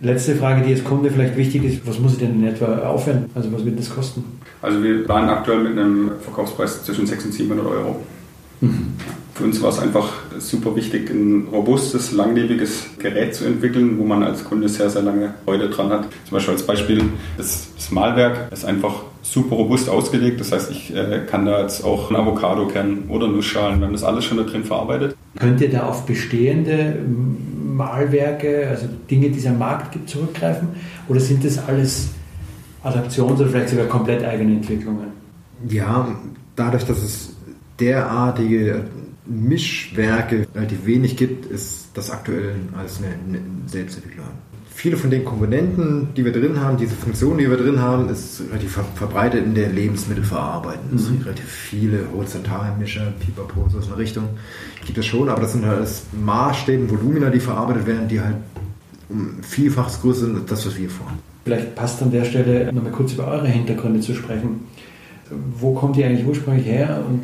Letzte 0.00 0.36
Frage, 0.36 0.62
die 0.62 0.74
als 0.74 0.84
Kunde 0.84 1.10
vielleicht 1.10 1.36
wichtig 1.36 1.64
ist, 1.64 1.86
was 1.86 1.98
muss 1.98 2.12
ich 2.12 2.18
denn 2.18 2.34
in 2.34 2.46
etwa 2.46 2.78
aufwenden? 2.80 3.30
Also 3.34 3.50
was 3.52 3.64
wird 3.64 3.78
das 3.78 3.88
kosten? 3.88 4.24
Also 4.60 4.82
wir 4.82 5.08
waren 5.08 5.28
aktuell 5.28 5.62
mit 5.62 5.72
einem 5.72 6.12
Verkaufspreis 6.20 6.84
zwischen 6.84 7.06
600 7.06 7.26
und 7.26 7.32
700 7.32 7.66
Euro. 7.66 8.00
Mhm. 8.60 8.94
Für 9.34 9.44
uns 9.44 9.60
war 9.60 9.68
es 9.68 9.78
einfach 9.78 10.14
super 10.38 10.74
wichtig, 10.76 11.10
ein 11.10 11.48
robustes, 11.52 12.12
langlebiges 12.12 12.86
Gerät 12.98 13.34
zu 13.34 13.44
entwickeln, 13.44 13.98
wo 13.98 14.04
man 14.04 14.22
als 14.22 14.44
Kunde 14.44 14.66
sehr, 14.66 14.88
sehr 14.88 15.02
lange 15.02 15.34
Freude 15.44 15.68
dran 15.68 15.90
hat. 15.90 16.08
Zum 16.24 16.32
Beispiel 16.32 16.54
als 16.54 16.62
Beispiel 16.62 17.04
das, 17.36 17.68
das 17.76 17.90
Malwerk 17.90 18.50
ist 18.50 18.64
einfach 18.64 19.02
super 19.20 19.56
robust 19.56 19.90
ausgelegt. 19.90 20.40
Das 20.40 20.52
heißt, 20.52 20.70
ich 20.70 20.94
äh, 20.94 21.20
kann 21.30 21.44
da 21.44 21.60
jetzt 21.60 21.84
auch 21.84 22.10
ein 22.10 22.16
Avocado 22.16 22.66
kennen 22.66 23.04
oder 23.08 23.28
Nussschalen. 23.28 23.78
Wir 23.78 23.86
haben 23.86 23.92
das 23.92 24.04
alles 24.04 24.24
schon 24.24 24.38
da 24.38 24.44
drin 24.44 24.64
verarbeitet. 24.64 25.14
Könnt 25.38 25.60
ihr 25.60 25.70
da 25.70 25.86
auf 25.86 26.06
bestehende 26.06 26.96
Malwerke, 27.76 28.68
also 28.70 28.86
Dinge, 29.10 29.28
die 29.28 29.38
es 29.38 29.46
am 29.46 29.58
Markt 29.58 29.92
gibt, 29.92 30.08
zurückgreifen? 30.08 30.68
Oder 31.08 31.20
sind 31.20 31.44
das 31.44 31.58
alles 31.58 32.08
Adaptions- 32.82 33.38
oder 33.38 33.50
vielleicht 33.50 33.68
sogar 33.68 33.86
komplett 33.86 34.24
eigene 34.24 34.54
Entwicklungen? 34.54 35.08
Ja, 35.68 36.08
dadurch, 36.54 36.84
dass 36.84 37.02
es 37.02 37.35
derartige 37.80 38.84
Mischwerke 39.26 40.46
relativ 40.54 40.86
wenig 40.86 41.16
gibt, 41.16 41.46
ist 41.46 41.88
das 41.94 42.10
aktuell 42.10 42.54
als 42.76 42.98
eine, 42.98 43.40
Selbstentwicklung. 43.66 44.26
Viele 44.68 44.98
von 44.98 45.10
den 45.10 45.24
Komponenten, 45.24 46.08
die 46.14 46.24
wir 46.24 46.32
drin 46.32 46.60
haben, 46.60 46.76
diese 46.76 46.94
Funktionen, 46.94 47.38
die 47.38 47.48
wir 47.48 47.56
drin 47.56 47.80
haben, 47.80 48.10
ist 48.10 48.42
relativ 48.50 48.78
verbreitet 48.94 49.44
in 49.44 49.54
der 49.54 49.70
Lebensmittelverarbeitung. 49.70 50.94
Es 50.94 51.08
mhm. 51.08 51.22
relativ 51.22 51.46
viele 51.46 52.00
Horizontalmischer, 52.14 53.12
Pipapo, 53.18 53.68
so 53.70 53.78
in 53.78 53.84
eine 53.84 53.96
Richtung. 53.96 54.28
Gibt 54.84 54.98
es 54.98 55.06
schon, 55.06 55.30
aber 55.30 55.40
das 55.40 55.52
sind 55.52 55.64
halt 55.64 55.78
alles 55.78 56.02
Maßstäbe, 56.12 56.90
Volumina, 56.90 57.30
die 57.30 57.40
verarbeitet 57.40 57.86
werden, 57.86 58.06
die 58.08 58.20
halt 58.20 58.36
um 59.08 59.38
vielfaches 59.40 60.00
größer 60.02 60.26
sind 60.26 60.36
als 60.36 60.46
das, 60.46 60.66
was 60.66 60.78
wir 60.78 60.90
vorhaben. 60.90 61.18
Vielleicht 61.44 61.74
passt 61.74 62.02
an 62.02 62.10
der 62.10 62.24
Stelle 62.24 62.72
nochmal 62.72 62.92
kurz 62.92 63.12
über 63.14 63.28
eure 63.28 63.48
Hintergründe 63.48 64.00
zu 64.00 64.14
sprechen. 64.14 64.66
Wo 65.58 65.74
kommt 65.74 65.96
ihr 65.96 66.06
eigentlich 66.06 66.26
ursprünglich 66.26 66.66
her 66.66 67.02
und 67.08 67.22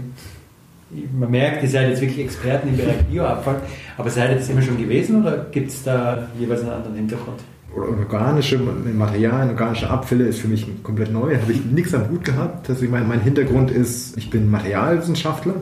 man 1.18 1.30
merkt, 1.30 1.62
ihr 1.62 1.68
seid 1.68 1.88
jetzt 1.88 2.00
wirklich 2.00 2.26
Experten 2.26 2.68
im 2.68 2.76
Bereich 2.76 3.02
Bioabfall, 3.10 3.62
aber 3.96 4.10
seid 4.10 4.30
ihr 4.30 4.36
das 4.36 4.48
immer 4.48 4.62
schon 4.62 4.78
gewesen 4.78 5.22
oder 5.22 5.46
gibt 5.50 5.70
es 5.70 5.82
da 5.82 6.28
jeweils 6.38 6.60
einen 6.62 6.70
anderen 6.70 6.96
Hintergrund? 6.96 7.40
organische 7.74 8.58
Materialien, 8.58 9.50
organische 9.50 9.88
Abfälle 9.88 10.26
ist 10.26 10.40
für 10.40 10.48
mich 10.48 10.66
komplett 10.82 11.10
neu. 11.10 11.34
Da 11.34 11.40
habe 11.40 11.52
ich 11.52 11.64
nichts 11.64 11.94
am 11.94 12.10
Hut 12.10 12.24
gehabt. 12.24 12.68
Also 12.68 12.84
mein, 12.86 13.08
mein 13.08 13.20
Hintergrund 13.20 13.70
ist, 13.70 14.16
ich 14.18 14.28
bin 14.28 14.50
Materialwissenschaftler. 14.50 15.54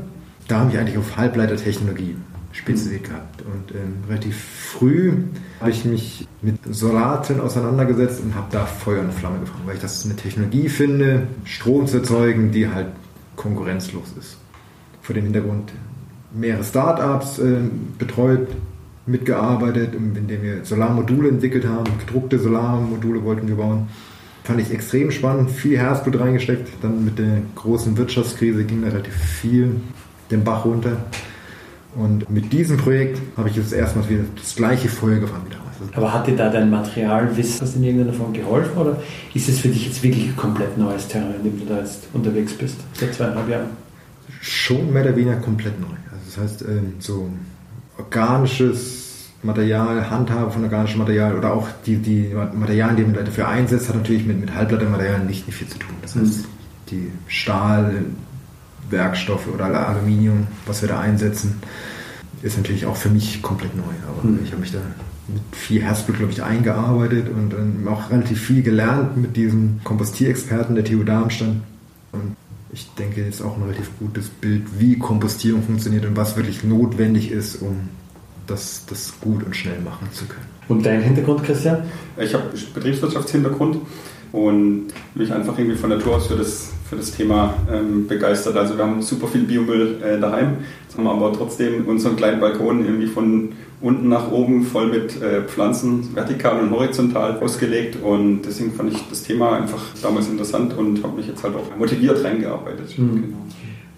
Da 0.48 0.60
habe 0.60 0.72
ich 0.72 0.78
eigentlich 0.78 0.98
auf 0.98 1.16
Halbleitertechnologie 1.16 2.16
spezialisiert 2.50 3.04
gehabt. 3.04 3.42
Und 3.42 3.76
ähm, 3.76 3.98
relativ 4.08 4.36
früh 4.36 5.12
habe 5.60 5.70
ich 5.70 5.84
mich 5.84 6.26
mit 6.42 6.56
Solarzellen 6.68 7.40
auseinandergesetzt 7.40 8.20
und 8.24 8.34
habe 8.34 8.48
da 8.50 8.66
Feuer 8.66 9.02
und 9.02 9.14
Flamme 9.14 9.38
gefangen, 9.38 9.62
weil 9.66 9.76
ich 9.76 9.80
das 9.80 10.04
eine 10.04 10.16
Technologie 10.16 10.68
finde, 10.68 11.28
Strom 11.44 11.86
zu 11.86 11.98
erzeugen, 11.98 12.50
die 12.50 12.68
halt 12.68 12.88
konkurrenzlos 13.36 14.12
ist 14.18 14.36
vor 15.02 15.14
dem 15.14 15.24
Hintergrund 15.24 15.72
mehrere 16.32 16.64
Startups 16.64 17.38
äh, 17.38 17.58
betreut, 17.98 18.48
mitgearbeitet, 19.06 19.94
indem 19.94 20.42
wir 20.42 20.64
Solarmodule 20.64 21.28
entwickelt 21.28 21.66
haben, 21.66 21.90
gedruckte 21.98 22.38
Solarmodule 22.38 23.24
wollten 23.24 23.48
wir 23.48 23.56
bauen. 23.56 23.88
Fand 24.44 24.60
ich 24.60 24.70
extrem 24.70 25.10
spannend, 25.10 25.50
viel 25.50 25.78
Herzblut 25.78 26.18
reingesteckt. 26.18 26.68
Dann 26.82 27.04
mit 27.04 27.18
der 27.18 27.42
großen 27.56 27.96
Wirtschaftskrise 27.96 28.64
ging 28.64 28.82
da 28.82 28.88
relativ 28.88 29.14
viel 29.14 29.76
den 30.30 30.44
Bach 30.44 30.64
runter. 30.64 30.96
Und 31.94 32.30
mit 32.30 32.52
diesem 32.52 32.76
Projekt 32.76 33.20
habe 33.36 33.48
ich 33.48 33.56
jetzt 33.56 33.72
erstmal 33.72 34.08
wieder 34.08 34.22
das 34.36 34.54
gleiche 34.54 34.88
Feuer 34.88 35.18
gefangen 35.18 35.42
wie 35.48 35.54
damals. 35.54 35.96
Aber 35.96 36.12
hat 36.12 36.26
dir 36.26 36.36
da 36.36 36.48
dein 36.48 36.70
Materialwissen 36.70 37.66
in 37.76 37.84
irgendeiner 37.84 38.12
Form 38.12 38.32
geholfen 38.32 38.76
oder 38.76 39.02
ist 39.34 39.48
es 39.48 39.60
für 39.60 39.68
dich 39.68 39.86
jetzt 39.86 40.02
wirklich 40.02 40.28
ein 40.28 40.36
komplett 40.36 40.76
neues 40.78 41.08
Terrain, 41.08 41.34
in 41.36 41.44
dem 41.44 41.58
du 41.58 41.66
da 41.66 41.80
jetzt 41.80 42.06
unterwegs 42.12 42.52
bist, 42.52 42.76
seit 42.92 43.14
zweieinhalb 43.14 43.48
Jahren? 43.48 43.89
Schon 44.40 44.92
mehr 44.92 45.02
oder 45.02 45.16
weniger 45.16 45.36
komplett 45.36 45.80
neu. 45.80 45.86
Also 46.10 46.24
das 46.26 46.36
heißt, 46.38 46.62
ähm, 46.62 46.94
so 46.98 47.30
organisches 47.98 49.28
Material, 49.42 50.10
Handhabe 50.10 50.50
von 50.50 50.64
organischem 50.64 50.98
Material 50.98 51.34
oder 51.36 51.54
auch 51.54 51.68
die, 51.86 51.96
die 51.96 52.34
Materialien, 52.34 52.96
die 52.96 53.04
man 53.04 53.14
dafür 53.24 53.48
einsetzt, 53.48 53.88
hat 53.88 53.96
natürlich 53.96 54.26
mit, 54.26 54.38
mit 54.40 54.54
Halbleitermaterialien 54.54 55.26
nicht, 55.26 55.46
nicht 55.46 55.56
viel 55.56 55.68
zu 55.68 55.78
tun. 55.78 55.94
Das 56.02 56.14
heißt, 56.16 56.44
die 56.90 57.10
Stahlwerkstoffe 57.26 59.48
oder 59.52 59.88
Aluminium, 59.88 60.46
was 60.66 60.82
wir 60.82 60.90
da 60.90 61.00
einsetzen, 61.00 61.62
ist 62.42 62.58
natürlich 62.58 62.86
auch 62.86 62.96
für 62.96 63.10
mich 63.10 63.42
komplett 63.42 63.76
neu. 63.76 63.82
Aber 64.08 64.28
mhm. 64.28 64.40
ich 64.44 64.52
habe 64.52 64.60
mich 64.60 64.72
da 64.72 64.78
mit 65.28 65.42
viel 65.52 65.82
Herzblut, 65.82 66.18
glaube 66.18 66.32
ich, 66.32 66.42
eingearbeitet 66.42 67.28
und 67.28 67.54
ähm, 67.54 67.86
auch 67.88 68.10
relativ 68.10 68.42
viel 68.42 68.62
gelernt 68.62 69.16
mit 69.16 69.36
diesem 69.36 69.80
Kompostierexperten 69.84 70.74
der 70.74 70.84
TU 70.84 71.04
Darmstadt. 71.04 71.54
Und 72.12 72.34
ich 72.72 72.88
denke, 72.98 73.22
ist 73.22 73.42
auch 73.42 73.56
ein 73.56 73.62
relativ 73.62 73.90
gutes 73.98 74.28
Bild, 74.28 74.62
wie 74.78 74.98
Kompostierung 74.98 75.62
funktioniert 75.62 76.04
und 76.06 76.16
was 76.16 76.36
wirklich 76.36 76.62
notwendig 76.62 77.30
ist, 77.30 77.56
um 77.56 77.88
das, 78.46 78.84
das 78.86 79.14
gut 79.20 79.44
und 79.44 79.54
schnell 79.56 79.80
machen 79.80 80.08
zu 80.12 80.26
können. 80.26 80.46
Und 80.68 80.86
dein 80.86 81.02
Hintergrund, 81.02 81.42
Christian? 81.42 81.82
Ich 82.16 82.32
habe 82.34 82.44
Betriebswirtschaftshintergrund 82.74 83.78
und 84.32 84.88
mich 85.14 85.32
einfach 85.32 85.58
irgendwie 85.58 85.76
von 85.76 85.90
Natur 85.90 86.16
aus 86.16 86.28
für 86.28 86.36
das, 86.36 86.70
für 86.88 86.96
das 86.96 87.10
Thema 87.10 87.54
ähm, 87.70 88.06
begeistert. 88.06 88.56
Also 88.56 88.76
wir 88.76 88.84
haben 88.84 89.02
super 89.02 89.26
viel 89.26 89.42
Biomüll 89.42 90.00
äh, 90.02 90.20
daheim, 90.20 90.58
jetzt 90.84 90.96
haben 90.96 91.04
wir 91.04 91.12
aber 91.12 91.32
trotzdem 91.32 91.86
unseren 91.86 92.16
kleinen 92.16 92.40
Balkon 92.40 92.84
irgendwie 92.84 93.08
von 93.08 93.52
unten 93.80 94.08
nach 94.08 94.30
oben 94.30 94.62
voll 94.64 94.88
mit 94.88 95.20
äh, 95.22 95.42
Pflanzen, 95.42 96.14
vertikal 96.14 96.60
und 96.60 96.70
horizontal 96.70 97.38
ausgelegt 97.38 97.96
und 98.02 98.42
deswegen 98.42 98.72
fand 98.72 98.92
ich 98.92 99.08
das 99.08 99.22
Thema 99.22 99.56
einfach 99.56 99.80
damals 100.02 100.28
interessant 100.28 100.76
und 100.76 101.02
habe 101.02 101.16
mich 101.16 101.26
jetzt 101.26 101.42
halt 101.42 101.54
auch 101.56 101.76
motiviert 101.78 102.22
reingearbeitet. 102.22 102.98
Mhm. 102.98 103.22
Genau. 103.22 103.36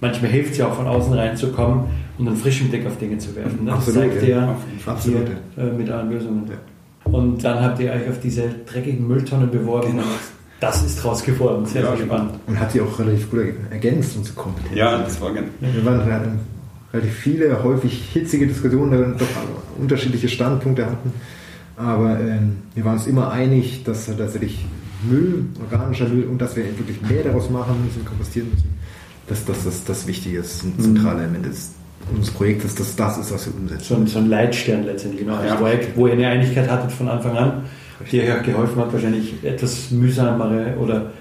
Manchmal 0.01 0.31
hilft 0.31 0.53
es 0.53 0.59
ja 0.59 0.67
auch 0.67 0.75
von 0.75 0.87
außen 0.87 1.13
reinzukommen 1.13 1.85
und 2.19 2.27
einen 2.27 2.37
frischen 2.37 2.69
Blick 2.69 2.87
auf 2.87 2.99
Dinge 2.99 3.19
zu 3.19 3.35
werfen. 3.37 3.65
Ne? 3.65 3.73
Absolut, 3.73 4.03
das 4.03 4.11
zeigt 4.11 4.23
ihr 4.23 4.29
ja, 4.29 4.57
Absolut, 4.87 5.29
hier, 5.57 5.65
äh, 5.65 5.73
mit 5.73 5.91
allen 5.91 6.11
Lösungen. 6.11 6.45
Ja. 6.49 7.13
Und 7.13 7.43
dann 7.45 7.61
habt 7.63 7.81
ihr 7.81 7.93
euch 7.93 8.09
auf 8.09 8.21
diese 8.21 8.49
dreckigen 8.67 9.07
Mülltonnen 9.07 9.51
beworben. 9.51 9.93
Genau. 9.93 10.03
Das 10.61 10.83
ist 10.85 11.03
draus 11.03 11.25
geworden. 11.25 11.67
Sehr, 11.67 11.83
ja, 11.83 11.97
sehr 11.97 12.07
spannend. 12.07 12.35
Und 12.47 12.59
hat 12.59 12.73
die 12.73 12.81
auch 12.81 12.99
relativ 12.99 13.31
gut 13.31 13.41
ergänzt, 13.71 14.17
unsere 14.17 14.37
Kompetenz. 14.37 14.77
Ja, 14.77 14.99
das 14.99 15.21
war 15.21 15.33
gerne. 15.33 15.49
Wir 15.61 15.85
waren 15.85 16.39
relativ 16.93 17.15
viele, 17.15 17.63
häufig 17.63 18.11
hitzige 18.13 18.47
Diskussionen, 18.47 19.17
doch 19.19 19.27
unterschiedliche 19.79 20.29
Standpunkte 20.29 20.87
hatten. 20.87 21.13
Aber 21.77 22.21
ähm, 22.21 22.59
wir 22.75 22.85
waren 22.85 22.95
uns 22.95 23.07
immer 23.07 23.31
einig, 23.31 23.83
dass 23.85 24.07
tatsächlich 24.07 24.65
Müll, 25.09 25.47
organischer 25.61 26.09
Müll 26.09 26.25
und 26.25 26.39
dass 26.39 26.55
wir 26.55 26.65
wirklich 26.79 27.01
mehr 27.03 27.25
daraus 27.25 27.51
machen 27.51 27.75
müssen, 27.85 28.05
kompostieren 28.05 28.51
müssen, 28.51 28.79
dass 29.27 29.45
das 29.45 29.65
das, 29.65 29.85
das 29.85 30.07
Wichtige 30.07 30.39
ist, 30.39 30.63
ein 30.65 30.79
zentrales 30.79 31.23
Element 31.23 31.47
ist 31.47 31.73
unseres 32.11 32.35
Projektes, 32.35 32.75
dass 32.75 32.97
das 32.97 33.19
ist, 33.19 33.33
was 33.33 33.47
wir 33.47 33.55
umsetzen. 33.55 33.85
So 33.85 33.95
ein, 33.95 34.07
so 34.07 34.19
ein 34.19 34.29
Leitstern 34.29 34.85
letztendlich 34.85 35.27
noch 35.27 35.43
ja. 35.45 35.55
Projekt, 35.55 35.97
wo 35.97 36.07
ihr 36.07 36.15
eine 36.15 36.29
Einigkeit 36.29 36.69
hattet 36.69 36.93
von 36.93 37.09
Anfang 37.09 37.37
an, 37.37 37.63
die 38.11 38.21
euch 38.21 38.43
geholfen 38.43 38.77
hat, 38.81 38.93
wahrscheinlich 38.93 39.35
etwas 39.45 39.91
mühsamere 39.91 40.77
oder 40.79 41.13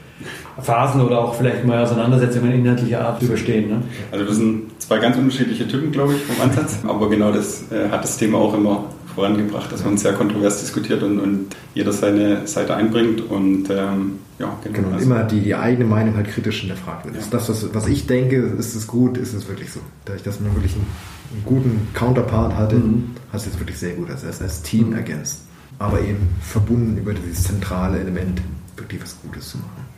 Phasen 0.61 1.01
oder 1.01 1.19
auch 1.19 1.35
vielleicht 1.35 1.65
mal 1.65 1.83
Auseinandersetzungen 1.83 2.51
inhaltlicher 2.51 3.05
Art 3.05 3.19
zu 3.19 3.25
überstehen. 3.25 3.69
Ne? 3.69 3.81
Also 4.11 4.25
wir 4.25 4.33
sind 4.33 4.81
zwei 4.81 4.99
ganz 4.99 5.17
unterschiedliche 5.17 5.67
Typen, 5.67 5.91
glaube 5.91 6.13
ich, 6.13 6.21
vom 6.23 6.41
Ansatz. 6.41 6.79
Aber 6.87 7.09
genau 7.09 7.31
das 7.31 7.71
äh, 7.71 7.89
hat 7.89 8.03
das 8.03 8.17
Thema 8.17 8.37
auch 8.37 8.53
immer 8.53 8.85
vorangebracht, 9.15 9.71
dass 9.71 9.83
man 9.83 9.97
sehr 9.97 10.13
kontrovers 10.13 10.61
diskutiert 10.61 11.03
und, 11.03 11.19
und 11.19 11.55
jeder 11.73 11.91
seine 11.91 12.47
Seite 12.47 12.75
einbringt 12.75 13.21
und 13.21 13.69
ähm, 13.69 14.19
ja, 14.39 14.57
genau. 14.63 14.77
genau 14.77 14.91
also 14.93 15.05
immer 15.05 15.23
die, 15.23 15.41
die 15.41 15.55
eigene 15.55 15.85
Meinung 15.85 16.15
halt 16.15 16.27
kritisch 16.27 16.61
hinterfragt 16.61 17.05
wird. 17.05 17.15
Ja. 17.15 17.21
Ist 17.21 17.33
das, 17.33 17.49
was, 17.49 17.73
was 17.73 17.87
ich 17.87 18.07
denke, 18.07 18.37
ist 18.37 18.75
es 18.75 18.87
gut, 18.87 19.17
ist 19.17 19.33
es 19.33 19.47
wirklich 19.47 19.71
so. 19.71 19.79
Dadurch, 20.05 20.23
dass 20.23 20.39
man 20.39 20.55
wirklich 20.55 20.73
einen, 20.73 20.87
einen 21.33 21.43
guten 21.45 21.87
Counterpart 21.93 22.55
hatte, 22.55 22.75
mhm. 22.75 23.11
hat 23.31 23.39
es 23.39 23.45
jetzt 23.45 23.59
wirklich 23.59 23.77
sehr 23.77 23.93
gut 23.93 24.09
als, 24.09 24.23
als 24.23 24.61
Team 24.61 24.89
mhm. 24.89 24.95
ergänzt. 24.95 25.43
Aber 25.79 25.99
eben 26.01 26.29
verbunden 26.41 26.97
über 26.97 27.13
dieses 27.13 27.43
zentrale 27.43 27.99
Element, 27.99 28.41
wirklich 28.77 29.01
was 29.01 29.17
Gutes 29.21 29.49
zu 29.49 29.57
machen. 29.57 29.90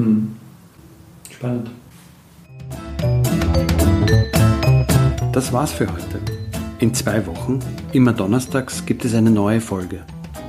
Mhm. 0.00 0.36
Spannend. 1.30 1.70
Das 5.32 5.52
war's 5.52 5.70
für 5.72 5.86
heute. 5.86 6.18
In 6.80 6.92
zwei 6.94 7.24
Wochen, 7.26 7.60
immer 7.92 8.12
donnerstags, 8.12 8.84
gibt 8.86 9.04
es 9.04 9.14
eine 9.14 9.30
neue 9.30 9.60
Folge. 9.60 10.00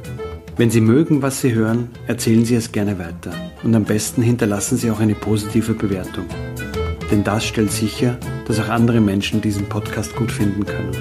Wenn 0.56 0.70
Sie 0.70 0.80
mögen, 0.80 1.22
was 1.22 1.40
Sie 1.40 1.52
hören, 1.52 1.88
erzählen 2.06 2.44
Sie 2.44 2.54
es 2.54 2.70
gerne 2.70 2.96
weiter. 3.00 3.32
Und 3.64 3.74
am 3.74 3.82
besten 3.82 4.22
hinterlassen 4.22 4.78
Sie 4.78 4.88
auch 4.90 5.00
eine 5.00 5.16
positive 5.16 5.74
Bewertung 5.74 6.26
denn 7.10 7.24
das 7.24 7.44
stellt 7.44 7.72
sicher, 7.72 8.16
dass 8.46 8.60
auch 8.60 8.68
andere 8.68 9.00
Menschen 9.00 9.40
diesen 9.40 9.66
Podcast 9.68 10.14
gut 10.16 10.30
finden 10.32 10.66
können. 10.66 10.92